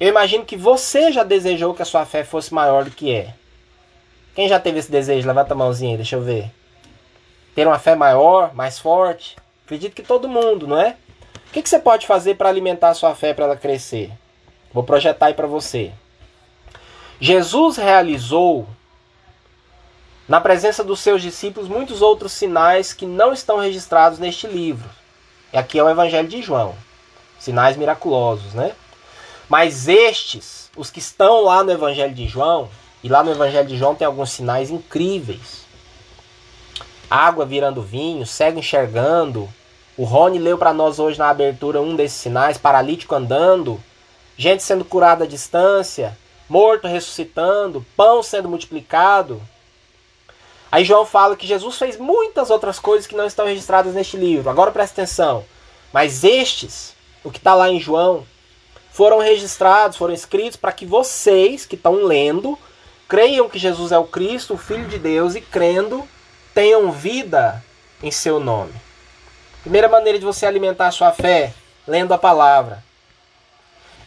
Eu 0.00 0.08
imagino 0.08 0.44
que 0.44 0.56
você 0.56 1.10
já 1.10 1.24
desejou 1.24 1.74
que 1.74 1.82
a 1.82 1.84
sua 1.84 2.06
fé 2.06 2.22
fosse 2.22 2.54
maior 2.54 2.84
do 2.84 2.90
que 2.90 3.12
é. 3.12 3.34
Quem 4.34 4.48
já 4.48 4.60
teve 4.60 4.78
esse 4.78 4.90
desejo? 4.90 5.26
Levanta 5.26 5.54
a 5.54 5.56
mãozinha 5.56 5.96
deixa 5.96 6.14
eu 6.14 6.22
ver. 6.22 6.50
Ter 7.54 7.66
uma 7.66 7.78
fé 7.78 7.96
maior, 7.96 8.54
mais 8.54 8.78
forte? 8.78 9.36
Acredito 9.64 9.94
que 9.94 10.02
todo 10.02 10.28
mundo, 10.28 10.68
não 10.68 10.80
é? 10.80 10.96
O 11.48 11.50
que, 11.50 11.62
que 11.62 11.68
você 11.68 11.80
pode 11.80 12.06
fazer 12.06 12.36
para 12.36 12.48
alimentar 12.48 12.90
a 12.90 12.94
sua 12.94 13.14
fé 13.16 13.34
para 13.34 13.46
ela 13.46 13.56
crescer? 13.56 14.12
Vou 14.72 14.84
projetar 14.84 15.26
aí 15.26 15.34
para 15.34 15.46
você. 15.46 15.90
Jesus 17.20 17.76
realizou 17.76 18.68
na 20.28 20.40
presença 20.40 20.84
dos 20.84 21.00
seus 21.00 21.20
discípulos 21.20 21.68
muitos 21.68 22.02
outros 22.02 22.32
sinais 22.32 22.92
que 22.92 23.06
não 23.06 23.32
estão 23.32 23.58
registrados 23.58 24.20
neste 24.20 24.46
livro. 24.46 24.88
E 25.52 25.58
aqui 25.58 25.78
é 25.78 25.82
o 25.82 25.88
Evangelho 25.90 26.28
de 26.28 26.40
João. 26.40 26.76
Sinais 27.40 27.76
miraculosos, 27.76 28.54
né? 28.54 28.72
Mas 29.48 29.88
estes, 29.88 30.70
os 30.76 30.90
que 30.90 30.98
estão 30.98 31.42
lá 31.42 31.64
no 31.64 31.72
Evangelho 31.72 32.14
de 32.14 32.26
João, 32.26 32.68
e 33.02 33.08
lá 33.08 33.22
no 33.22 33.30
Evangelho 33.30 33.68
de 33.68 33.76
João 33.76 33.94
tem 33.94 34.06
alguns 34.06 34.30
sinais 34.30 34.70
incríveis. 34.70 35.66
Água 37.10 37.46
virando 37.46 37.80
vinho, 37.80 38.26
cego 38.26 38.58
enxergando. 38.58 39.48
O 39.96 40.04
Rony 40.04 40.38
leu 40.38 40.58
para 40.58 40.74
nós 40.74 40.98
hoje 40.98 41.18
na 41.18 41.30
abertura 41.30 41.80
um 41.80 41.96
desses 41.96 42.18
sinais: 42.18 42.58
paralítico 42.58 43.14
andando, 43.14 43.82
gente 44.36 44.62
sendo 44.62 44.84
curada 44.84 45.24
à 45.24 45.26
distância, 45.26 46.16
morto 46.48 46.86
ressuscitando, 46.86 47.84
pão 47.96 48.22
sendo 48.22 48.48
multiplicado. 48.48 49.40
Aí 50.70 50.84
João 50.84 51.06
fala 51.06 51.34
que 51.34 51.46
Jesus 51.46 51.78
fez 51.78 51.96
muitas 51.96 52.50
outras 52.50 52.78
coisas 52.78 53.06
que 53.06 53.16
não 53.16 53.26
estão 53.26 53.46
registradas 53.46 53.94
neste 53.94 54.18
livro. 54.18 54.50
Agora 54.50 54.70
presta 54.70 55.00
atenção. 55.00 55.44
Mas 55.90 56.24
estes, 56.24 56.94
o 57.24 57.30
que 57.30 57.38
está 57.38 57.54
lá 57.54 57.70
em 57.70 57.80
João, 57.80 58.26
foram 58.98 59.20
registrados, 59.20 59.96
foram 59.96 60.12
escritos 60.12 60.56
para 60.56 60.72
que 60.72 60.84
vocês 60.84 61.64
que 61.64 61.76
estão 61.76 62.02
lendo 62.02 62.58
creiam 63.06 63.48
que 63.48 63.56
Jesus 63.56 63.92
é 63.92 63.98
o 63.98 64.08
Cristo, 64.08 64.54
o 64.54 64.58
Filho 64.58 64.88
de 64.88 64.98
Deus, 64.98 65.36
e 65.36 65.40
crendo, 65.40 66.02
tenham 66.52 66.90
vida 66.90 67.62
em 68.02 68.10
seu 68.10 68.40
nome. 68.40 68.72
Primeira 69.60 69.88
maneira 69.88 70.18
de 70.18 70.24
você 70.24 70.46
alimentar 70.46 70.88
a 70.88 70.90
sua 70.90 71.12
fé, 71.12 71.54
lendo 71.86 72.12
a 72.12 72.18
palavra. 72.18 72.82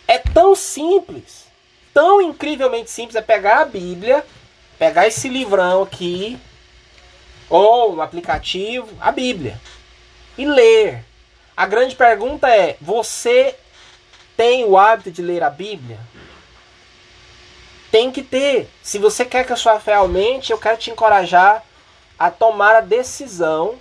É 0.05 0.17
tão 0.17 0.53
simples, 0.55 1.45
tão 1.93 2.21
incrivelmente 2.21 2.91
simples, 2.91 3.15
é 3.15 3.21
pegar 3.21 3.61
a 3.61 3.65
Bíblia, 3.65 4.25
pegar 4.77 5.07
esse 5.07 5.29
livrão 5.29 5.83
aqui, 5.83 6.37
ou 7.49 7.95
no 7.95 8.01
aplicativo, 8.01 8.89
a 8.99 9.09
Bíblia, 9.09 9.57
e 10.37 10.43
ler. 10.43 11.05
A 11.55 11.65
grande 11.65 11.95
pergunta 11.95 12.49
é: 12.49 12.75
você 12.81 13.55
tem 14.41 14.65
o 14.65 14.75
hábito 14.75 15.11
de 15.11 15.21
ler 15.21 15.43
a 15.43 15.51
Bíblia? 15.51 15.99
Tem 17.91 18.09
que 18.09 18.23
ter. 18.23 18.67
Se 18.81 18.97
você 18.97 19.23
quer 19.23 19.45
que 19.45 19.53
a 19.53 19.55
sua 19.55 19.79
fé 19.79 19.93
aumente, 19.93 20.51
eu 20.51 20.57
quero 20.57 20.79
te 20.79 20.89
encorajar 20.89 21.63
a 22.17 22.31
tomar 22.31 22.75
a 22.75 22.81
decisão 22.81 23.75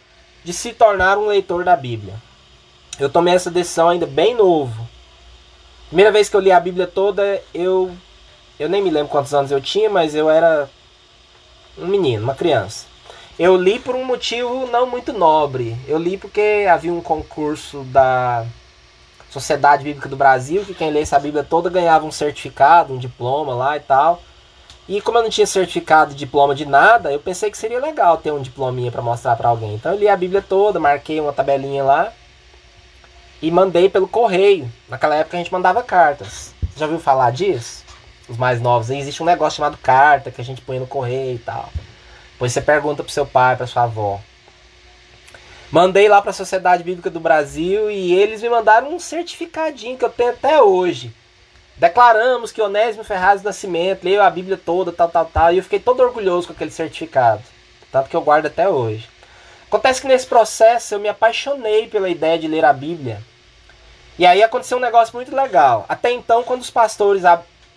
de 0.45 0.53
se 0.53 0.75
tornar 0.75 1.17
um 1.17 1.29
leitor 1.29 1.65
da 1.65 1.75
Bíblia. 1.75 2.13
Eu 2.99 3.09
tomei 3.09 3.33
essa 3.33 3.51
decisão 3.51 3.89
ainda 3.89 4.05
bem 4.05 4.35
novo. 4.35 4.87
Primeira 5.87 6.13
vez 6.13 6.29
que 6.29 6.37
eu 6.37 6.41
li 6.41 6.53
a 6.53 6.61
Bíblia 6.61 6.87
toda, 6.87 7.43
eu 7.55 7.97
eu 8.59 8.69
nem 8.69 8.83
me 8.83 8.91
lembro 8.91 9.09
quantos 9.09 9.33
anos 9.33 9.51
eu 9.51 9.63
tinha, 9.63 9.89
mas 9.89 10.15
eu 10.15 10.29
era 10.29 10.69
um 11.79 11.87
menino, 11.87 12.23
uma 12.23 12.35
criança. 12.35 12.85
Eu 13.39 13.57
li 13.57 13.79
por 13.79 13.97
um 13.97 14.05
motivo 14.05 14.67
não 14.67 14.87
muito 14.87 15.11
nobre. 15.11 15.75
Eu 15.89 15.97
li 15.97 16.19
porque 16.19 16.67
havia 16.71 16.93
um 16.93 17.01
concurso 17.01 17.83
da 17.85 18.45
Sociedade 19.31 19.85
Bíblica 19.85 20.09
do 20.09 20.17
Brasil, 20.17 20.65
que 20.65 20.75
quem 20.75 20.91
lesse 20.91 21.15
a 21.15 21.19
Bíblia 21.19 21.45
toda 21.45 21.71
ganhava 21.71 22.05
um 22.05 22.11
certificado, 22.11 22.93
um 22.93 22.99
diploma 22.99 23.55
lá 23.55 23.77
e 23.77 23.81
tal. 23.81 24.21
E 24.89 25.01
como 25.01 25.19
eu 25.19 25.23
não 25.23 25.31
tinha 25.31 25.47
certificado, 25.47 26.15
diploma 26.15 26.53
de 26.53 26.67
nada, 26.67 27.13
eu 27.13 27.21
pensei 27.21 27.49
que 27.49 27.57
seria 27.57 27.79
legal 27.79 28.17
ter 28.17 28.33
um 28.33 28.43
diplominha 28.43 28.91
para 28.91 29.01
mostrar 29.01 29.37
para 29.37 29.49
alguém. 29.49 29.75
Então 29.75 29.93
eu 29.93 29.99
li 29.99 30.09
a 30.09 30.17
Bíblia 30.17 30.43
toda, 30.43 30.81
marquei 30.81 31.21
uma 31.21 31.33
tabelinha 31.33 31.85
lá 31.85 32.13
e 33.41 33.51
mandei 33.53 33.89
pelo 33.89 34.09
correio. 34.09 34.71
Naquela 34.89 35.15
época 35.15 35.37
a 35.37 35.39
gente 35.39 35.53
mandava 35.53 35.81
cartas. 35.81 36.53
Você 36.61 36.81
já 36.81 36.87
ouviu 36.87 36.99
falar 36.99 37.31
disso? 37.31 37.85
Os 38.29 38.37
mais 38.37 38.61
novos 38.61 38.91
existe 38.91 39.23
um 39.23 39.27
negócio 39.27 39.59
chamado 39.59 39.79
carta 39.79 40.31
que 40.33 40.41
a 40.41 40.45
gente 40.45 40.61
põe 40.61 40.81
no 40.81 40.87
correio 40.89 41.37
e 41.37 41.39
tal. 41.39 41.69
Depois 42.33 42.53
você 42.53 42.61
pergunta 42.61 43.05
pro 43.05 43.13
seu 43.13 43.27
pai, 43.27 43.55
pra 43.55 43.69
sua 43.69 43.85
avó. 43.85 44.21
Mandei 45.71 46.09
lá 46.09 46.21
para 46.21 46.31
a 46.31 46.35
Sociedade 46.35 46.83
Bíblica 46.83 47.11
do 47.11 47.21
Brasil 47.21 47.91
e 47.91 48.13
eles 48.15 48.43
me 48.43 48.49
mandaram 48.49 48.95
um 48.95 48.99
certificadinho 48.99 49.97
que 49.97 50.05
eu 50.05 50.11
tenho 50.11 50.31
até 50.31 50.61
hoje 50.61 51.15
Declaramos 51.81 52.53
que 52.53 52.61
Onésimo 52.61 53.03
Ferraz 53.03 53.43
Nascimento 53.43 54.05
leu 54.05 54.23
a 54.23 54.29
Bíblia 54.29 54.61
toda, 54.63 54.93
tal, 54.93 55.09
tal, 55.09 55.25
tal, 55.25 55.51
e 55.51 55.57
eu 55.57 55.63
fiquei 55.63 55.81
todo 55.81 56.01
orgulhoso 56.01 56.47
com 56.47 56.53
aquele 56.53 56.71
certificado, 56.71 57.43
tanto 57.91 58.11
que 58.11 58.15
eu 58.15 58.21
guardo 58.21 58.45
até 58.45 58.69
hoje. 58.69 59.09
Acontece 59.67 59.99
que 59.99 60.07
nesse 60.07 60.27
processo 60.27 60.95
eu 60.95 60.99
me 60.99 61.09
apaixonei 61.09 61.89
pela 61.89 62.11
ideia 62.11 62.39
de 62.39 62.47
ler 62.47 62.67
a 62.67 62.73
Bíblia. 62.75 63.23
E 64.19 64.27
aí 64.27 64.43
aconteceu 64.43 64.77
um 64.77 64.81
negócio 64.81 65.17
muito 65.17 65.35
legal. 65.35 65.87
Até 65.89 66.13
então, 66.13 66.43
quando 66.43 66.61
os 66.61 66.69
pastores 66.69 67.23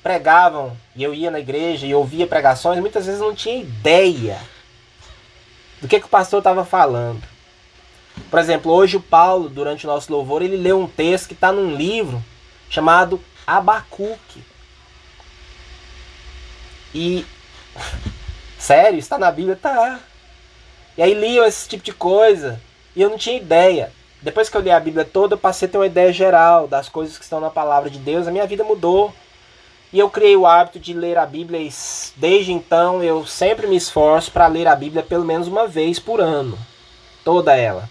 pregavam 0.01 0.75
e 0.93 1.01
eu 1.01 1.13
ia 1.13 1.31
na 1.31 1.39
igreja 1.39 1.87
e 1.87 1.95
ouvia 1.95 2.27
pregações, 2.27 2.81
muitas 2.81 3.05
vezes 3.05 3.21
eu 3.21 3.27
não 3.27 3.35
tinha 3.35 3.55
ideia 3.55 4.37
do 5.81 5.87
que, 5.87 6.01
que 6.01 6.07
o 6.07 6.09
pastor 6.09 6.39
estava 6.39 6.65
falando. 6.65 7.23
Por 8.33 8.39
exemplo, 8.39 8.71
hoje 8.71 8.97
o 8.97 8.99
Paulo, 8.99 9.47
durante 9.47 9.85
o 9.85 9.87
nosso 9.87 10.11
louvor, 10.11 10.41
ele 10.41 10.57
leu 10.57 10.79
um 10.79 10.87
texto 10.87 11.27
que 11.27 11.35
está 11.35 11.51
num 11.51 11.75
livro 11.75 12.19
chamado 12.67 13.21
Abacuque. 13.45 14.43
E. 16.95 17.23
Sério, 18.57 18.97
está 18.97 19.19
na 19.19 19.31
Bíblia? 19.31 19.55
Tá. 19.55 19.99
E 20.97 21.03
aí 21.03 21.13
liam 21.13 21.45
esse 21.45 21.69
tipo 21.69 21.83
de 21.83 21.93
coisa. 21.93 22.59
E 22.95 23.03
eu 23.03 23.11
não 23.11 23.19
tinha 23.19 23.37
ideia. 23.37 23.91
Depois 24.19 24.49
que 24.49 24.57
eu 24.57 24.61
li 24.61 24.71
a 24.71 24.79
Bíblia 24.79 25.05
toda, 25.05 25.35
eu 25.35 25.39
passei 25.39 25.67
a 25.67 25.71
ter 25.71 25.77
uma 25.77 25.85
ideia 25.85 26.11
geral 26.11 26.67
das 26.67 26.89
coisas 26.89 27.19
que 27.19 27.23
estão 27.23 27.39
na 27.39 27.51
palavra 27.51 27.87
de 27.87 27.99
Deus. 27.99 28.27
A 28.27 28.31
minha 28.31 28.47
vida 28.47 28.63
mudou. 28.63 29.13
E 29.91 29.99
eu 29.99 30.09
criei 30.09 30.35
o 30.35 30.47
hábito 30.47 30.79
de 30.79 30.91
ler 30.91 31.19
a 31.19 31.25
Bíblia 31.27 31.59
e 31.59 31.71
desde 32.15 32.51
então 32.51 33.03
eu 33.03 33.27
sempre 33.27 33.67
me 33.67 33.75
esforço 33.75 34.31
para 34.31 34.47
ler 34.47 34.67
a 34.67 34.75
Bíblia 34.75 35.03
pelo 35.03 35.23
menos 35.23 35.47
uma 35.47 35.67
vez 35.67 35.99
por 35.99 36.19
ano. 36.19 36.57
Toda 37.23 37.55
ela. 37.55 37.87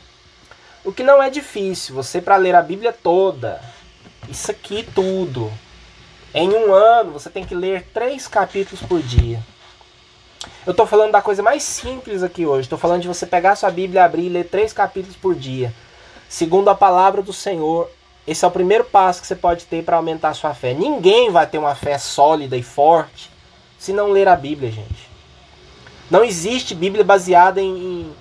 O 0.84 0.92
que 0.92 1.02
não 1.02 1.22
é 1.22 1.30
difícil, 1.30 1.94
você 1.94 2.20
para 2.20 2.36
ler 2.36 2.54
a 2.54 2.62
Bíblia 2.62 2.92
toda, 2.92 3.60
isso 4.28 4.50
aqui 4.50 4.86
tudo. 4.94 5.52
Em 6.34 6.48
um 6.48 6.72
ano 6.72 7.12
você 7.12 7.30
tem 7.30 7.44
que 7.44 7.54
ler 7.54 7.86
três 7.92 8.26
capítulos 8.26 8.80
por 8.82 9.00
dia. 9.00 9.40
Eu 10.66 10.72
estou 10.72 10.86
falando 10.86 11.12
da 11.12 11.22
coisa 11.22 11.42
mais 11.42 11.62
simples 11.62 12.22
aqui 12.22 12.46
hoje. 12.46 12.62
Estou 12.62 12.78
falando 12.78 13.02
de 13.02 13.08
você 13.08 13.26
pegar 13.26 13.54
sua 13.54 13.70
Bíblia, 13.70 14.04
abrir 14.04 14.26
e 14.26 14.28
ler 14.28 14.48
três 14.48 14.72
capítulos 14.72 15.16
por 15.16 15.34
dia. 15.34 15.72
Segundo 16.28 16.68
a 16.68 16.74
palavra 16.74 17.22
do 17.22 17.32
Senhor, 17.32 17.88
esse 18.26 18.44
é 18.44 18.48
o 18.48 18.50
primeiro 18.50 18.84
passo 18.84 19.20
que 19.20 19.26
você 19.26 19.36
pode 19.36 19.66
ter 19.66 19.84
para 19.84 19.96
aumentar 19.96 20.30
a 20.30 20.34
sua 20.34 20.54
fé. 20.54 20.74
Ninguém 20.74 21.30
vai 21.30 21.46
ter 21.46 21.58
uma 21.58 21.74
fé 21.74 21.98
sólida 21.98 22.56
e 22.56 22.62
forte 22.62 23.30
se 23.78 23.92
não 23.92 24.10
ler 24.10 24.28
a 24.28 24.36
Bíblia, 24.36 24.70
gente. 24.70 25.10
Não 26.10 26.24
existe 26.24 26.74
Bíblia 26.74 27.04
baseada 27.04 27.60
em, 27.60 27.76
em, 27.76 28.14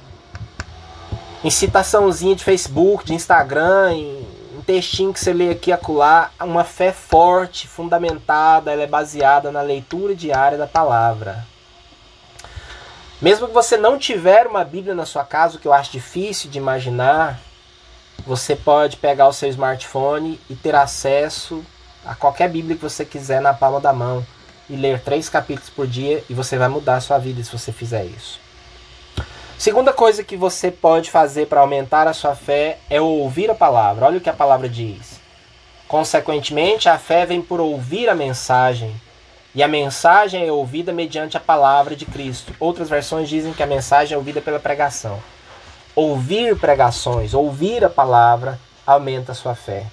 em 1.43 1.49
citaçãozinha 1.49 2.35
de 2.35 2.43
Facebook, 2.43 3.05
de 3.05 3.13
Instagram, 3.13 3.93
em, 3.93 4.27
um 4.57 4.61
textinho 4.61 5.11
que 5.11 5.19
você 5.19 5.33
lê 5.33 5.49
aqui 5.49 5.71
e 5.71 5.73
acolá, 5.73 6.29
uma 6.39 6.63
fé 6.63 6.91
forte, 6.91 7.67
fundamentada, 7.67 8.71
ela 8.71 8.83
é 8.83 8.87
baseada 8.87 9.51
na 9.51 9.61
leitura 9.61 10.13
diária 10.13 10.57
da 10.57 10.67
palavra. 10.67 11.45
Mesmo 13.19 13.47
que 13.47 13.53
você 13.53 13.75
não 13.77 13.97
tiver 13.97 14.45
uma 14.45 14.63
Bíblia 14.63 14.93
na 14.93 15.05
sua 15.05 15.23
casa, 15.23 15.57
o 15.57 15.59
que 15.59 15.67
eu 15.67 15.73
acho 15.73 15.91
difícil 15.91 16.49
de 16.49 16.59
imaginar, 16.59 17.39
você 18.25 18.55
pode 18.55 18.97
pegar 18.97 19.27
o 19.27 19.33
seu 19.33 19.49
smartphone 19.49 20.39
e 20.49 20.55
ter 20.55 20.75
acesso 20.75 21.63
a 22.05 22.13
qualquer 22.13 22.49
Bíblia 22.49 22.75
que 22.75 22.83
você 22.83 23.03
quiser 23.03 23.41
na 23.41 23.53
palma 23.53 23.79
da 23.79 23.93
mão 23.93 24.25
e 24.69 24.75
ler 24.75 24.99
três 25.01 25.27
capítulos 25.27 25.69
por 25.69 25.87
dia 25.87 26.23
e 26.29 26.33
você 26.33 26.57
vai 26.57 26.67
mudar 26.67 26.97
a 26.97 27.01
sua 27.01 27.17
vida 27.17 27.43
se 27.43 27.51
você 27.51 27.71
fizer 27.71 28.05
isso. 28.05 28.39
Segunda 29.61 29.93
coisa 29.93 30.23
que 30.23 30.35
você 30.35 30.71
pode 30.71 31.11
fazer 31.11 31.45
para 31.45 31.61
aumentar 31.61 32.07
a 32.07 32.13
sua 32.13 32.33
fé 32.33 32.79
é 32.89 32.99
ouvir 32.99 33.47
a 33.51 33.53
palavra. 33.53 34.07
Olha 34.07 34.17
o 34.17 34.19
que 34.19 34.27
a 34.27 34.33
palavra 34.33 34.67
diz. 34.67 35.19
Consequentemente, 35.87 36.89
a 36.89 36.97
fé 36.97 37.27
vem 37.27 37.43
por 37.43 37.59
ouvir 37.59 38.09
a 38.09 38.15
mensagem, 38.15 38.99
e 39.53 39.61
a 39.61 39.67
mensagem 39.67 40.47
é 40.47 40.51
ouvida 40.51 40.91
mediante 40.91 41.37
a 41.37 41.39
palavra 41.39 41.95
de 41.95 42.07
Cristo. 42.07 42.55
Outras 42.59 42.89
versões 42.89 43.29
dizem 43.29 43.53
que 43.53 43.61
a 43.61 43.67
mensagem 43.67 44.15
é 44.15 44.17
ouvida 44.17 44.41
pela 44.41 44.59
pregação. 44.59 45.21
Ouvir 45.95 46.57
pregações, 46.57 47.35
ouvir 47.35 47.85
a 47.85 47.89
palavra, 47.89 48.59
aumenta 48.83 49.31
a 49.31 49.35
sua 49.35 49.53
fé. 49.53 49.85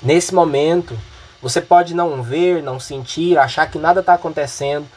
Nesse 0.00 0.34
momento, 0.34 0.98
você 1.42 1.60
pode 1.60 1.92
não 1.92 2.22
ver, 2.22 2.62
não 2.62 2.80
sentir, 2.80 3.36
achar 3.36 3.70
que 3.70 3.78
nada 3.78 4.00
está 4.00 4.14
acontecendo, 4.14 4.88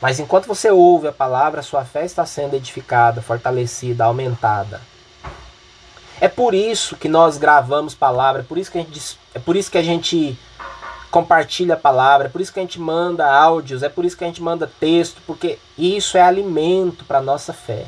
mas 0.00 0.20
enquanto 0.20 0.46
você 0.46 0.70
ouve 0.70 1.08
a 1.08 1.12
palavra, 1.12 1.62
sua 1.62 1.84
fé 1.84 2.04
está 2.04 2.26
sendo 2.26 2.54
edificada, 2.54 3.22
fortalecida, 3.22 4.04
aumentada. 4.04 4.80
É 6.20 6.28
por 6.28 6.54
isso 6.54 6.96
que 6.96 7.08
nós 7.08 7.36
gravamos 7.36 7.94
palavra, 7.94 8.42
é 8.42 8.44
por 8.44 8.58
isso 8.58 8.70
que 8.70 8.78
a 8.78 8.82
gente, 8.82 9.18
é 9.34 9.38
por 9.38 9.56
isso 9.56 9.70
que 9.70 9.78
a 9.78 9.82
gente 9.82 10.38
compartilha 11.10 11.74
a 11.74 11.78
palavra, 11.78 12.26
é 12.26 12.30
por 12.30 12.40
isso 12.40 12.52
que 12.52 12.58
a 12.58 12.62
gente 12.62 12.80
manda 12.80 13.30
áudios, 13.30 13.82
é 13.82 13.88
por 13.88 14.04
isso 14.04 14.16
que 14.16 14.24
a 14.24 14.26
gente 14.26 14.42
manda 14.42 14.70
texto, 14.80 15.20
porque 15.26 15.58
isso 15.76 16.16
é 16.16 16.22
alimento 16.22 17.04
para 17.04 17.18
a 17.18 17.22
nossa 17.22 17.52
fé. 17.52 17.86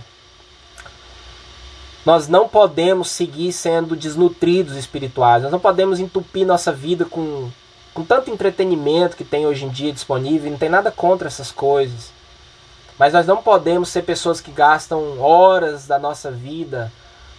Nós 2.05 2.29
não 2.29 2.49
podemos 2.49 3.11
seguir 3.11 3.53
sendo 3.53 3.97
desnutridos 3.97 4.77
espirituais, 4.77 5.43
nós 5.43 5.53
não 5.53 5.61
podemos 5.61 6.01
entupir 6.01 6.47
nossa 6.47 6.73
vida 6.73 7.05
com 7.05 7.51
com 7.99 8.05
tanto 8.05 8.31
entretenimento 8.31 9.17
que 9.17 9.25
tem 9.25 9.45
hoje 9.45 9.65
em 9.65 9.69
dia 9.71 9.93
disponível, 9.93 10.49
não 10.49 10.57
tem 10.57 10.69
nada 10.69 10.89
contra 10.89 11.27
essas 11.27 11.51
coisas. 11.51 12.13
Mas 12.97 13.13
nós 13.13 13.27
não 13.27 13.39
podemos 13.39 13.89
ser 13.89 14.03
pessoas 14.03 14.41
que 14.41 14.53
gastam 14.53 15.21
horas 15.21 15.85
da 15.85 15.99
nossa 15.99 16.31
vida 16.31 16.93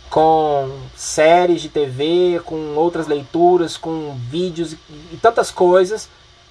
com 0.09 0.69
séries 0.97 1.61
de 1.61 1.69
TV, 1.69 2.41
com 2.43 2.75
outras 2.75 3.07
leituras, 3.07 3.77
com 3.77 4.17
vídeos 4.29 4.75
e 5.13 5.15
tantas 5.21 5.49
coisas 5.49 6.09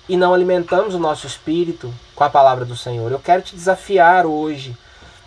e 0.09 0.17
não 0.17 0.33
alimentamos 0.33 0.95
o 0.95 0.99
nosso 0.99 1.27
espírito 1.27 1.93
com 2.15 2.25
a 2.25 2.31
palavra 2.31 2.65
do 2.65 2.75
Senhor. 2.75 3.13
Eu 3.13 3.19
quero 3.19 3.43
te 3.43 3.55
desafiar 3.55 4.25
hoje 4.25 4.75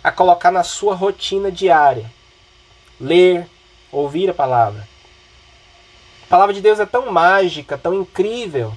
a 0.02 0.10
colocar 0.10 0.50
na 0.50 0.64
sua 0.64 0.96
rotina 0.96 1.52
diária 1.52 2.10
ler, 3.00 3.48
ouvir 3.92 4.28
a 4.28 4.34
palavra 4.34 4.91
palavra 6.32 6.54
de 6.54 6.62
Deus 6.62 6.80
é 6.80 6.86
tão 6.86 7.12
mágica, 7.12 7.76
tão 7.76 7.92
incrível, 7.92 8.72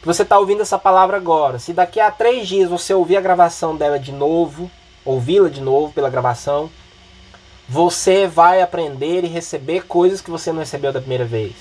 que 0.00 0.06
você 0.06 0.22
está 0.22 0.38
ouvindo 0.38 0.62
essa 0.62 0.78
palavra 0.78 1.16
agora. 1.16 1.58
Se 1.58 1.72
daqui 1.72 1.98
a 1.98 2.12
três 2.12 2.46
dias 2.46 2.70
você 2.70 2.94
ouvir 2.94 3.16
a 3.16 3.20
gravação 3.20 3.74
dela 3.74 3.98
de 3.98 4.12
novo, 4.12 4.70
ouvi-la 5.04 5.48
de 5.48 5.60
novo 5.60 5.92
pela 5.92 6.08
gravação, 6.08 6.70
você 7.68 8.28
vai 8.28 8.62
aprender 8.62 9.24
e 9.24 9.26
receber 9.26 9.84
coisas 9.88 10.20
que 10.20 10.30
você 10.30 10.52
não 10.52 10.60
recebeu 10.60 10.92
da 10.92 11.00
primeira 11.00 11.24
vez. 11.24 11.54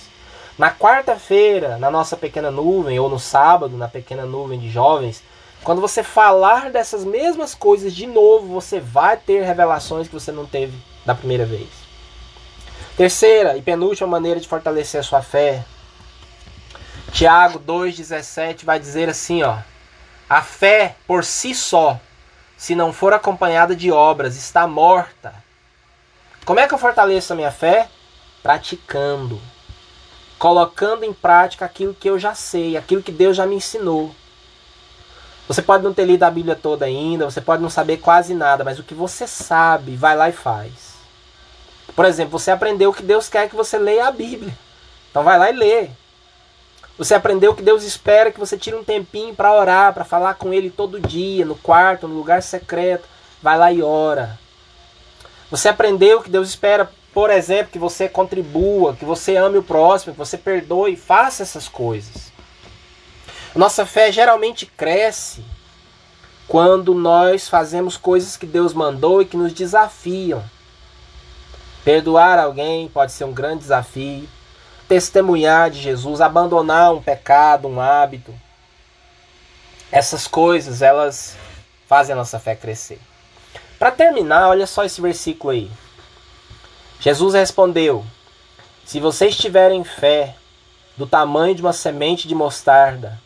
Na 0.59 0.69
quarta-feira, 0.69 1.75
na 1.79 1.89
nossa 1.89 2.15
pequena 2.15 2.51
nuvem, 2.51 2.99
ou 2.99 3.09
no 3.09 3.17
sábado, 3.17 3.75
na 3.75 3.87
pequena 3.87 4.27
nuvem 4.27 4.59
de 4.59 4.69
jovens, 4.69 5.23
quando 5.63 5.81
você 5.81 6.03
falar 6.03 6.69
dessas 6.69 7.03
mesmas 7.03 7.55
coisas 7.55 7.95
de 7.95 8.05
novo, 8.05 8.53
você 8.53 8.79
vai 8.79 9.17
ter 9.17 9.41
revelações 9.41 10.07
que 10.07 10.13
você 10.13 10.31
não 10.31 10.45
teve 10.45 10.77
da 11.03 11.15
primeira 11.15 11.45
vez. 11.47 11.80
Terceira 12.97 13.55
e 13.57 13.61
penúltima 13.61 14.07
maneira 14.07 14.39
de 14.39 14.47
fortalecer 14.47 14.99
a 14.99 15.03
sua 15.03 15.21
fé. 15.21 15.63
Tiago 17.11 17.59
2,17 17.59 18.65
vai 18.65 18.79
dizer 18.79 19.09
assim: 19.09 19.43
ó, 19.43 19.57
a 20.29 20.41
fé 20.41 20.95
por 21.07 21.23
si 21.23 21.55
só, 21.55 21.99
se 22.57 22.75
não 22.75 22.93
for 22.93 23.13
acompanhada 23.13 23.75
de 23.75 23.91
obras, 23.91 24.35
está 24.35 24.67
morta. 24.67 25.33
Como 26.45 26.59
é 26.59 26.67
que 26.67 26.73
eu 26.73 26.77
fortaleço 26.77 27.33
a 27.33 27.35
minha 27.35 27.51
fé? 27.51 27.89
Praticando, 28.43 29.41
colocando 30.37 31.03
em 31.03 31.13
prática 31.13 31.65
aquilo 31.65 31.93
que 31.93 32.09
eu 32.09 32.17
já 32.17 32.33
sei, 32.35 32.75
aquilo 32.75 33.03
que 33.03 33.11
Deus 33.11 33.37
já 33.37 33.45
me 33.45 33.55
ensinou. 33.55 34.13
Você 35.47 35.61
pode 35.61 35.83
não 35.83 35.93
ter 35.93 36.05
lido 36.05 36.23
a 36.23 36.31
Bíblia 36.31 36.55
toda 36.55 36.85
ainda, 36.85 37.25
você 37.25 37.41
pode 37.41 37.61
não 37.61 37.69
saber 37.69 37.97
quase 37.97 38.33
nada, 38.33 38.63
mas 38.63 38.79
o 38.79 38.83
que 38.83 38.93
você 38.93 39.27
sabe, 39.27 39.95
vai 39.95 40.15
lá 40.15 40.29
e 40.29 40.33
faz. 40.33 41.00
Por 41.95 42.05
exemplo, 42.05 42.37
você 42.37 42.51
aprendeu 42.51 42.93
que 42.93 43.03
Deus 43.03 43.27
quer 43.27 43.49
que 43.49 43.55
você 43.55 43.77
leia 43.77 44.07
a 44.07 44.11
Bíblia. 44.11 44.53
Então 45.09 45.23
vai 45.23 45.37
lá 45.37 45.49
e 45.49 45.53
lê. 45.53 45.89
Você 46.97 47.15
aprendeu 47.15 47.55
que 47.55 47.63
Deus 47.63 47.83
espera 47.83 48.31
que 48.31 48.39
você 48.39 48.57
tire 48.57 48.75
um 48.75 48.83
tempinho 48.83 49.33
para 49.33 49.53
orar, 49.53 49.93
para 49.93 50.05
falar 50.05 50.35
com 50.35 50.53
Ele 50.53 50.69
todo 50.69 50.99
dia, 50.99 51.45
no 51.45 51.55
quarto, 51.55 52.07
no 52.07 52.15
lugar 52.15 52.43
secreto. 52.43 53.07
Vai 53.41 53.57
lá 53.57 53.71
e 53.71 53.81
ora. 53.81 54.39
Você 55.49 55.67
aprendeu 55.67 56.21
que 56.21 56.29
Deus 56.29 56.47
espera, 56.47 56.89
por 57.13 57.29
exemplo, 57.29 57.71
que 57.71 57.79
você 57.79 58.07
contribua, 58.07 58.95
que 58.95 59.03
você 59.03 59.35
ame 59.35 59.57
o 59.57 59.63
próximo, 59.63 60.13
que 60.13 60.19
você 60.19 60.37
perdoe, 60.37 60.95
faça 60.95 61.43
essas 61.43 61.67
coisas. 61.67 62.31
Nossa 63.53 63.85
fé 63.85 64.11
geralmente 64.11 64.65
cresce 64.65 65.43
quando 66.47 66.93
nós 66.93 67.49
fazemos 67.49 67.97
coisas 67.97 68.37
que 68.37 68.45
Deus 68.45 68.73
mandou 68.73 69.21
e 69.21 69.25
que 69.25 69.35
nos 69.35 69.51
desafiam. 69.51 70.41
Perdoar 71.83 72.37
alguém 72.37 72.87
pode 72.87 73.11
ser 73.11 73.23
um 73.23 73.33
grande 73.33 73.61
desafio. 73.61 74.29
Testemunhar 74.87 75.69
de 75.71 75.81
Jesus, 75.81 76.21
abandonar 76.21 76.93
um 76.93 77.01
pecado, 77.01 77.67
um 77.67 77.79
hábito. 77.79 78.33
Essas 79.91 80.27
coisas, 80.27 80.81
elas 80.81 81.35
fazem 81.87 82.13
a 82.13 82.17
nossa 82.17 82.39
fé 82.39 82.55
crescer. 82.55 82.99
Para 83.79 83.89
terminar, 83.89 84.49
olha 84.49 84.67
só 84.67 84.83
esse 84.83 85.01
versículo 85.01 85.51
aí. 85.51 85.71
Jesus 86.99 87.33
respondeu: 87.33 88.05
Se 88.85 88.99
vocês 88.99 89.35
tiverem 89.35 89.83
fé 89.83 90.35
do 90.95 91.07
tamanho 91.07 91.55
de 91.55 91.63
uma 91.63 91.73
semente 91.73 92.27
de 92.27 92.35
mostarda, 92.35 93.19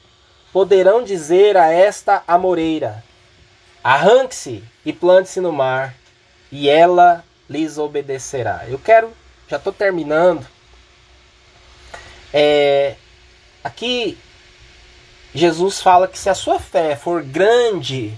poderão 0.53 1.03
dizer 1.03 1.57
a 1.57 1.69
esta 1.73 2.23
amoreira: 2.25 3.03
Arranque-se 3.83 4.63
e 4.85 4.93
plante-se 4.93 5.41
no 5.41 5.51
mar, 5.51 5.93
e 6.49 6.69
ela 6.69 7.24
lhes 7.49 7.77
obedecerá. 7.77 8.65
Eu 8.67 8.79
quero, 8.79 9.12
já 9.47 9.58
estou 9.58 9.73
terminando. 9.73 10.45
É, 12.34 12.95
aqui 13.63 14.17
Jesus 15.34 15.81
fala 15.81 16.08
que 16.08 16.17
se 16.17 16.29
a 16.29 16.36
sua 16.36 16.60
fé 16.60 16.95
for 16.95 17.21
grande, 17.21 18.17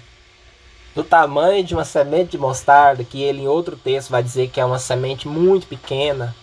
do 0.98 1.04
tamanho 1.04 1.64
de 1.64 1.76
uma 1.76 1.86
semente 1.86 2.32
de 2.32 2.38
mostarda, 2.40 3.04
que 3.04 3.22
ele 3.22 3.44
em 3.44 3.48
outro 3.48 3.78
texto 3.78 4.10
vai 4.10 4.24
dizer 4.24 4.50
que 4.50 4.60
é 4.60 4.66
uma 4.66 4.80
semente 4.80 5.28
muito 5.28 5.68
pequena, 5.68 6.36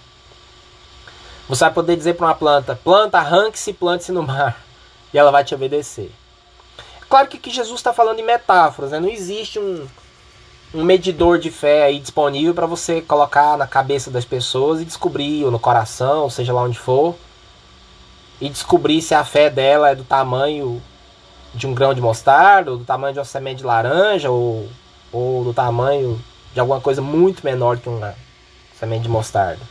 você 1.48 1.64
vai 1.64 1.74
poder 1.74 1.96
dizer 1.96 2.14
para 2.14 2.26
uma 2.26 2.34
planta: 2.34 2.76
planta, 2.76 3.18
arranque-se 3.18 3.72
plante-se 3.72 4.12
no 4.12 4.22
mar, 4.22 4.64
e 5.12 5.18
ela 5.18 5.32
vai 5.32 5.44
te 5.44 5.54
obedecer. 5.54 6.10
Claro 7.08 7.28
que, 7.28 7.38
que 7.38 7.50
Jesus 7.50 7.80
está 7.80 7.92
falando 7.92 8.20
em 8.20 8.24
metáforas, 8.24 8.92
né? 8.92 9.00
não 9.00 9.08
existe 9.08 9.58
um, 9.58 9.86
um 10.74 10.82
medidor 10.82 11.38
de 11.38 11.50
fé 11.50 11.84
aí 11.84 12.00
disponível 12.00 12.52
para 12.52 12.66
você 12.66 13.00
colocar 13.00 13.56
na 13.56 13.66
cabeça 13.66 14.10
das 14.10 14.24
pessoas 14.24 14.80
e 14.80 14.84
descobrir, 14.84 15.44
ou 15.44 15.50
no 15.50 15.58
coração, 15.58 16.24
ou 16.24 16.30
seja 16.30 16.52
lá 16.52 16.62
onde 16.62 16.78
for, 16.78 17.14
e 18.40 18.48
descobrir 18.48 19.00
se 19.00 19.14
a 19.14 19.24
fé 19.24 19.48
dela 19.48 19.90
é 19.90 19.94
do 19.94 20.02
tamanho 20.02 20.82
de 21.54 21.68
um 21.68 21.74
grão 21.74 21.94
de 21.94 22.00
mostarda, 22.00 22.72
ou 22.72 22.78
do 22.78 22.84
tamanho 22.84 23.12
de 23.12 23.20
uma 23.20 23.24
semente 23.24 23.58
de 23.58 23.64
laranja, 23.64 24.30
ou, 24.30 24.68
ou 25.12 25.44
do 25.44 25.54
tamanho 25.54 26.20
de 26.52 26.58
alguma 26.58 26.80
coisa 26.80 27.00
muito 27.00 27.44
menor 27.44 27.78
que 27.78 27.88
uma 27.88 28.16
semente 28.76 29.04
de 29.04 29.08
mostarda. 29.08 29.62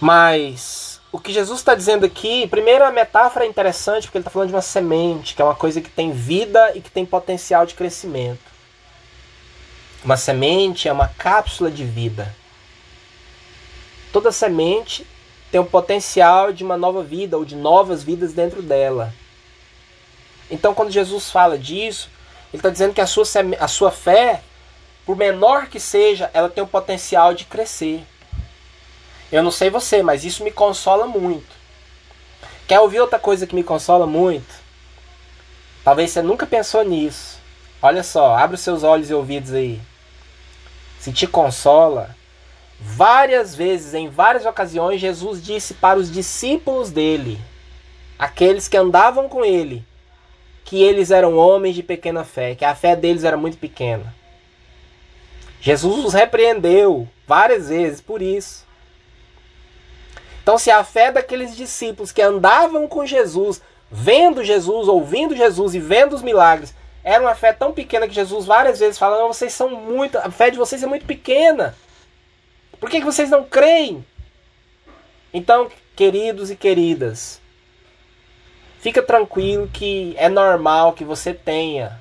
Mas 0.00 0.98
o 1.12 1.18
que 1.18 1.30
Jesus 1.30 1.60
está 1.60 1.74
dizendo 1.74 2.06
aqui, 2.06 2.46
primeiro 2.46 2.84
a 2.84 2.90
metáfora 2.90 3.44
é 3.44 3.48
interessante 3.48 4.04
porque 4.04 4.16
ele 4.16 4.22
está 4.22 4.30
falando 4.30 4.48
de 4.48 4.54
uma 4.54 4.62
semente, 4.62 5.34
que 5.34 5.42
é 5.42 5.44
uma 5.44 5.54
coisa 5.54 5.82
que 5.82 5.90
tem 5.90 6.10
vida 6.10 6.72
e 6.74 6.80
que 6.80 6.90
tem 6.90 7.04
potencial 7.04 7.66
de 7.66 7.74
crescimento. 7.74 8.51
Uma 10.04 10.16
semente 10.16 10.88
é 10.88 10.92
uma 10.92 11.06
cápsula 11.06 11.70
de 11.70 11.84
vida. 11.84 12.34
Toda 14.12 14.32
semente 14.32 15.06
tem 15.50 15.60
o 15.60 15.64
potencial 15.64 16.52
de 16.52 16.64
uma 16.64 16.76
nova 16.76 17.04
vida 17.04 17.36
ou 17.38 17.44
de 17.44 17.54
novas 17.54 18.02
vidas 18.02 18.32
dentro 18.32 18.60
dela. 18.60 19.14
Então, 20.50 20.74
quando 20.74 20.90
Jesus 20.90 21.30
fala 21.30 21.56
disso, 21.56 22.10
ele 22.52 22.58
está 22.58 22.68
dizendo 22.68 22.92
que 22.92 23.00
a 23.00 23.06
sua, 23.06 23.24
a 23.60 23.68
sua 23.68 23.92
fé, 23.92 24.42
por 25.06 25.16
menor 25.16 25.68
que 25.68 25.78
seja, 25.78 26.28
ela 26.34 26.48
tem 26.48 26.64
o 26.64 26.66
potencial 26.66 27.32
de 27.32 27.44
crescer. 27.44 28.04
Eu 29.30 29.42
não 29.42 29.52
sei 29.52 29.70
você, 29.70 30.02
mas 30.02 30.24
isso 30.24 30.42
me 30.42 30.50
consola 30.50 31.06
muito. 31.06 31.62
Quer 32.66 32.80
ouvir 32.80 33.00
outra 33.00 33.20
coisa 33.20 33.46
que 33.46 33.54
me 33.54 33.62
consola 33.62 34.06
muito? 34.06 34.62
Talvez 35.84 36.10
você 36.10 36.22
nunca 36.22 36.44
pensou 36.44 36.84
nisso. 36.84 37.38
Olha 37.80 38.02
só, 38.02 38.34
abre 38.36 38.56
os 38.56 38.62
seus 38.62 38.82
olhos 38.82 39.08
e 39.08 39.14
ouvidos 39.14 39.52
aí 39.52 39.80
se 41.02 41.12
te 41.12 41.26
consola, 41.26 42.14
várias 42.78 43.56
vezes, 43.56 43.92
em 43.92 44.08
várias 44.08 44.46
ocasiões, 44.46 45.00
Jesus 45.00 45.42
disse 45.42 45.74
para 45.74 45.98
os 45.98 46.08
discípulos 46.08 46.92
dele, 46.92 47.40
aqueles 48.16 48.68
que 48.68 48.76
andavam 48.76 49.28
com 49.28 49.44
ele, 49.44 49.84
que 50.64 50.80
eles 50.80 51.10
eram 51.10 51.36
homens 51.36 51.74
de 51.74 51.82
pequena 51.82 52.22
fé, 52.22 52.54
que 52.54 52.64
a 52.64 52.72
fé 52.76 52.94
deles 52.94 53.24
era 53.24 53.36
muito 53.36 53.58
pequena. 53.58 54.14
Jesus 55.60 56.04
os 56.04 56.14
repreendeu 56.14 57.08
várias 57.26 57.68
vezes 57.68 58.00
por 58.00 58.22
isso. 58.22 58.64
Então, 60.40 60.56
se 60.56 60.70
a 60.70 60.84
fé 60.84 61.10
daqueles 61.10 61.56
discípulos 61.56 62.12
que 62.12 62.22
andavam 62.22 62.86
com 62.86 63.04
Jesus, 63.04 63.60
vendo 63.90 64.44
Jesus, 64.44 64.86
ouvindo 64.86 65.34
Jesus 65.34 65.74
e 65.74 65.80
vendo 65.80 66.14
os 66.14 66.22
milagres, 66.22 66.72
era 67.04 67.22
uma 67.22 67.34
fé 67.34 67.52
tão 67.52 67.72
pequena 67.72 68.06
que 68.06 68.14
Jesus 68.14 68.46
várias 68.46 68.78
vezes 68.78 68.98
fala: 68.98 69.26
vocês 69.26 69.52
são 69.52 69.70
muito. 69.70 70.18
A 70.18 70.30
fé 70.30 70.50
de 70.50 70.58
vocês 70.58 70.82
é 70.82 70.86
muito 70.86 71.04
pequena. 71.04 71.74
Por 72.78 72.88
que, 72.88 72.98
que 72.98 73.06
vocês 73.06 73.30
não 73.30 73.44
creem? 73.44 74.04
Então, 75.32 75.68
queridos 75.96 76.50
e 76.50 76.56
queridas, 76.56 77.40
fica 78.80 79.02
tranquilo 79.02 79.70
que 79.72 80.14
é 80.16 80.28
normal 80.28 80.92
que 80.92 81.04
você 81.04 81.32
tenha 81.32 82.00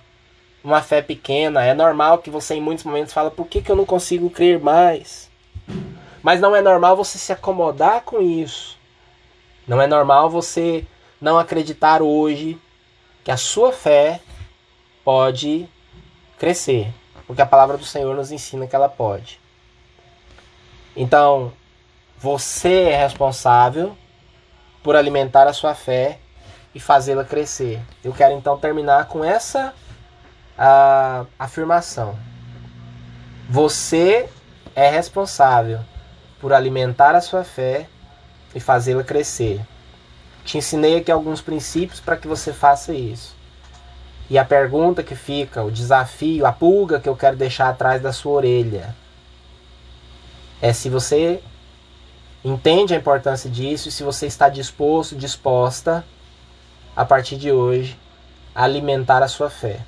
uma 0.63 0.81
fé 0.81 1.01
pequena. 1.01 1.63
É 1.63 1.73
normal 1.73 2.19
que 2.19 2.29
você 2.29 2.55
em 2.55 2.61
muitos 2.61 2.83
momentos 2.83 3.13
fala: 3.13 3.31
por 3.31 3.47
que, 3.47 3.61
que 3.61 3.71
eu 3.71 3.75
não 3.75 3.85
consigo 3.85 4.29
crer 4.29 4.59
mais? 4.59 5.29
Mas 6.21 6.39
não 6.39 6.55
é 6.55 6.61
normal 6.61 6.95
você 6.95 7.17
se 7.17 7.33
acomodar 7.33 8.01
com 8.01 8.21
isso. 8.21 8.77
Não 9.67 9.81
é 9.81 9.87
normal 9.87 10.29
você 10.29 10.85
não 11.19 11.39
acreditar 11.39 12.01
hoje 12.01 12.59
que 13.23 13.31
a 13.31 13.37
sua 13.37 13.71
fé 13.71 14.19
pode 15.03 15.67
crescer, 16.37 16.93
porque 17.27 17.41
a 17.41 17.45
palavra 17.45 17.77
do 17.77 17.85
Senhor 17.85 18.15
nos 18.15 18.31
ensina 18.31 18.67
que 18.67 18.75
ela 18.75 18.89
pode. 18.89 19.39
Então, 20.95 21.53
você 22.17 22.83
é 22.89 22.97
responsável 22.97 23.97
por 24.83 24.95
alimentar 24.95 25.47
a 25.47 25.53
sua 25.53 25.73
fé 25.73 26.19
e 26.73 26.79
fazê-la 26.79 27.23
crescer. 27.23 27.81
Eu 28.03 28.13
quero 28.13 28.33
então 28.33 28.57
terminar 28.57 29.07
com 29.07 29.23
essa 29.23 29.73
a, 30.57 31.25
afirmação. 31.37 32.17
Você 33.49 34.29
é 34.75 34.89
responsável 34.89 35.79
por 36.39 36.53
alimentar 36.53 37.15
a 37.15 37.21
sua 37.21 37.43
fé 37.43 37.87
e 38.53 38.59
fazê-la 38.59 39.03
crescer. 39.03 39.61
Te 40.43 40.57
ensinei 40.57 40.97
aqui 40.97 41.11
alguns 41.11 41.41
princípios 41.41 41.99
para 41.99 42.17
que 42.17 42.27
você 42.27 42.51
faça 42.51 42.93
isso. 42.93 43.35
E 44.31 44.37
a 44.37 44.45
pergunta 44.45 45.03
que 45.03 45.13
fica, 45.13 45.61
o 45.61 45.69
desafio, 45.69 46.45
a 46.45 46.53
pulga 46.53 47.01
que 47.01 47.09
eu 47.09 47.17
quero 47.17 47.35
deixar 47.35 47.67
atrás 47.67 48.01
da 48.01 48.13
sua 48.13 48.31
orelha 48.31 48.95
é 50.61 50.71
se 50.71 50.87
você 50.87 51.43
entende 52.41 52.93
a 52.93 52.97
importância 52.97 53.49
disso 53.49 53.89
e 53.89 53.91
se 53.91 54.03
você 54.03 54.27
está 54.27 54.47
disposto, 54.47 55.17
disposta 55.17 56.05
a 56.95 57.03
partir 57.03 57.35
de 57.35 57.51
hoje 57.51 57.99
a 58.55 58.63
alimentar 58.63 59.21
a 59.21 59.27
sua 59.27 59.49
fé. 59.49 59.81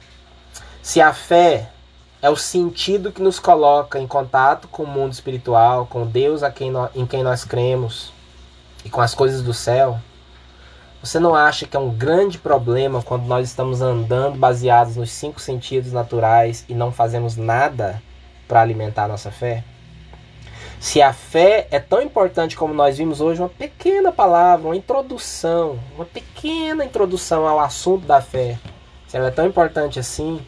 Se 0.82 0.99
a 0.99 1.13
fé 1.13 1.69
é 2.21 2.29
o 2.29 2.36
sentido 2.36 3.13
que 3.13 3.21
nos 3.21 3.39
coloca 3.39 3.97
em 3.97 4.06
contato 4.06 4.67
com 4.67 4.84
o 4.84 4.88
mundo 4.88 5.13
espiritual, 5.13 5.86
com 5.86 6.06
Deus 6.06 6.43
a 6.43 6.51
quem 6.51 6.69
em 6.93 7.06
quem 7.06 7.23
nós 7.23 7.45
cremos 7.45 8.12
e 8.84 8.89
com 8.89 8.99
as 8.99 9.15
coisas 9.15 9.41
do 9.41 9.53
céu, 9.53 10.01
você 11.03 11.19
não 11.19 11.35
acha 11.35 11.67
que 11.67 11.75
é 11.75 11.79
um 11.79 11.89
grande 11.89 12.37
problema 12.37 13.03
quando 13.03 13.25
nós 13.25 13.49
estamos 13.49 13.81
andando 13.81 14.37
baseados 14.37 14.95
nos 14.95 15.11
cinco 15.11 15.37
sentidos 15.41 15.91
naturais 15.91 16.63
e 16.69 16.73
não 16.73 16.93
fazemos 16.93 17.35
nada 17.35 18.01
para 18.47 18.61
alimentar 18.61 19.03
a 19.03 19.07
nossa 19.09 19.29
fé? 19.29 19.65
Se 20.79 21.01
a 21.01 21.11
fé 21.11 21.67
é 21.71 21.77
tão 21.77 22.01
importante 22.01 22.55
como 22.55 22.73
nós 22.73 22.97
vimos 22.97 23.19
hoje, 23.19 23.41
uma 23.41 23.49
pequena 23.49 24.13
palavra, 24.13 24.67
uma 24.69 24.77
introdução, 24.77 25.77
uma 25.93 26.05
pequena 26.05 26.85
introdução 26.85 27.45
ao 27.45 27.59
assunto 27.59 28.07
da 28.07 28.21
fé, 28.21 28.57
se 29.05 29.17
ela 29.17 29.27
é 29.27 29.31
tão 29.31 29.45
importante 29.45 29.99
assim, 29.99 30.39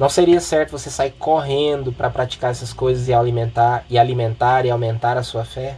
não 0.00 0.08
seria 0.08 0.40
certo 0.40 0.72
você 0.72 0.90
sair 0.90 1.12
correndo 1.12 1.92
para 1.92 2.10
praticar 2.10 2.50
essas 2.50 2.72
coisas 2.72 3.06
e 3.06 3.14
alimentar 3.14 3.84
e 3.88 3.96
alimentar 3.96 4.66
e 4.66 4.70
aumentar 4.70 5.16
a 5.16 5.22
sua 5.22 5.44
fé? 5.44 5.76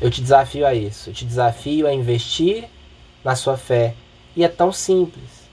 Eu 0.00 0.10
te 0.10 0.20
desafio 0.20 0.66
a 0.66 0.74
isso. 0.74 1.10
Eu 1.10 1.14
te 1.14 1.24
desafio 1.24 1.86
a 1.86 1.92
investir 1.92 2.68
na 3.24 3.36
sua 3.36 3.56
fé. 3.56 3.94
E 4.34 4.44
é 4.44 4.48
tão 4.48 4.72
simples. 4.72 5.48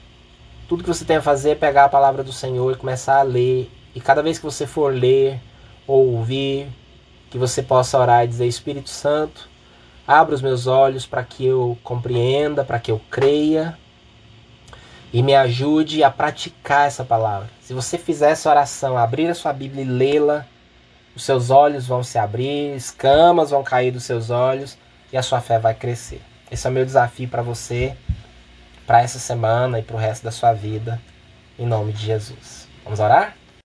Tudo 0.68 0.82
que 0.82 0.88
você 0.88 1.04
tem 1.04 1.16
a 1.16 1.22
fazer 1.22 1.50
é 1.50 1.54
pegar 1.54 1.84
a 1.84 1.88
palavra 1.88 2.22
do 2.22 2.32
Senhor 2.32 2.72
e 2.72 2.76
começar 2.76 3.18
a 3.18 3.22
ler. 3.22 3.70
E 3.94 4.00
cada 4.00 4.22
vez 4.22 4.38
que 4.38 4.44
você 4.44 4.66
for 4.66 4.94
ler 4.94 5.40
ou 5.86 6.14
ouvir, 6.14 6.68
que 7.30 7.38
você 7.38 7.62
possa 7.62 7.98
orar 7.98 8.24
e 8.24 8.28
dizer: 8.28 8.46
Espírito 8.46 8.90
Santo, 8.90 9.48
abra 10.06 10.34
os 10.34 10.42
meus 10.42 10.66
olhos 10.66 11.06
para 11.06 11.24
que 11.24 11.44
eu 11.44 11.76
compreenda, 11.82 12.64
para 12.64 12.78
que 12.78 12.90
eu 12.90 13.00
creia 13.10 13.76
e 15.12 15.22
me 15.22 15.34
ajude 15.34 16.04
a 16.04 16.10
praticar 16.10 16.86
essa 16.86 17.04
palavra. 17.04 17.48
Se 17.60 17.74
você 17.74 17.98
fizer 17.98 18.30
essa 18.30 18.48
oração, 18.48 18.96
abrir 18.96 19.28
a 19.28 19.34
sua 19.34 19.52
Bíblia 19.52 19.82
e 19.82 19.88
lê-la, 19.88 20.46
os 21.14 21.24
seus 21.24 21.50
olhos 21.50 21.86
vão 21.86 22.02
se 22.02 22.18
abrir, 22.18 22.74
escamas 22.76 23.50
vão 23.50 23.62
cair 23.62 23.90
dos 23.90 24.04
seus 24.04 24.30
olhos 24.30 24.78
e 25.12 25.16
a 25.16 25.22
sua 25.22 25.40
fé 25.40 25.58
vai 25.58 25.74
crescer. 25.74 26.22
Esse 26.50 26.66
é 26.66 26.70
o 26.70 26.72
meu 26.72 26.84
desafio 26.84 27.28
para 27.28 27.42
você, 27.42 27.96
para 28.86 29.02
essa 29.02 29.18
semana 29.18 29.78
e 29.78 29.82
para 29.82 29.96
o 29.96 29.98
resto 29.98 30.24
da 30.24 30.30
sua 30.30 30.52
vida, 30.52 31.00
em 31.58 31.66
nome 31.66 31.92
de 31.92 32.04
Jesus. 32.04 32.68
Vamos 32.84 33.00
orar? 33.00 33.39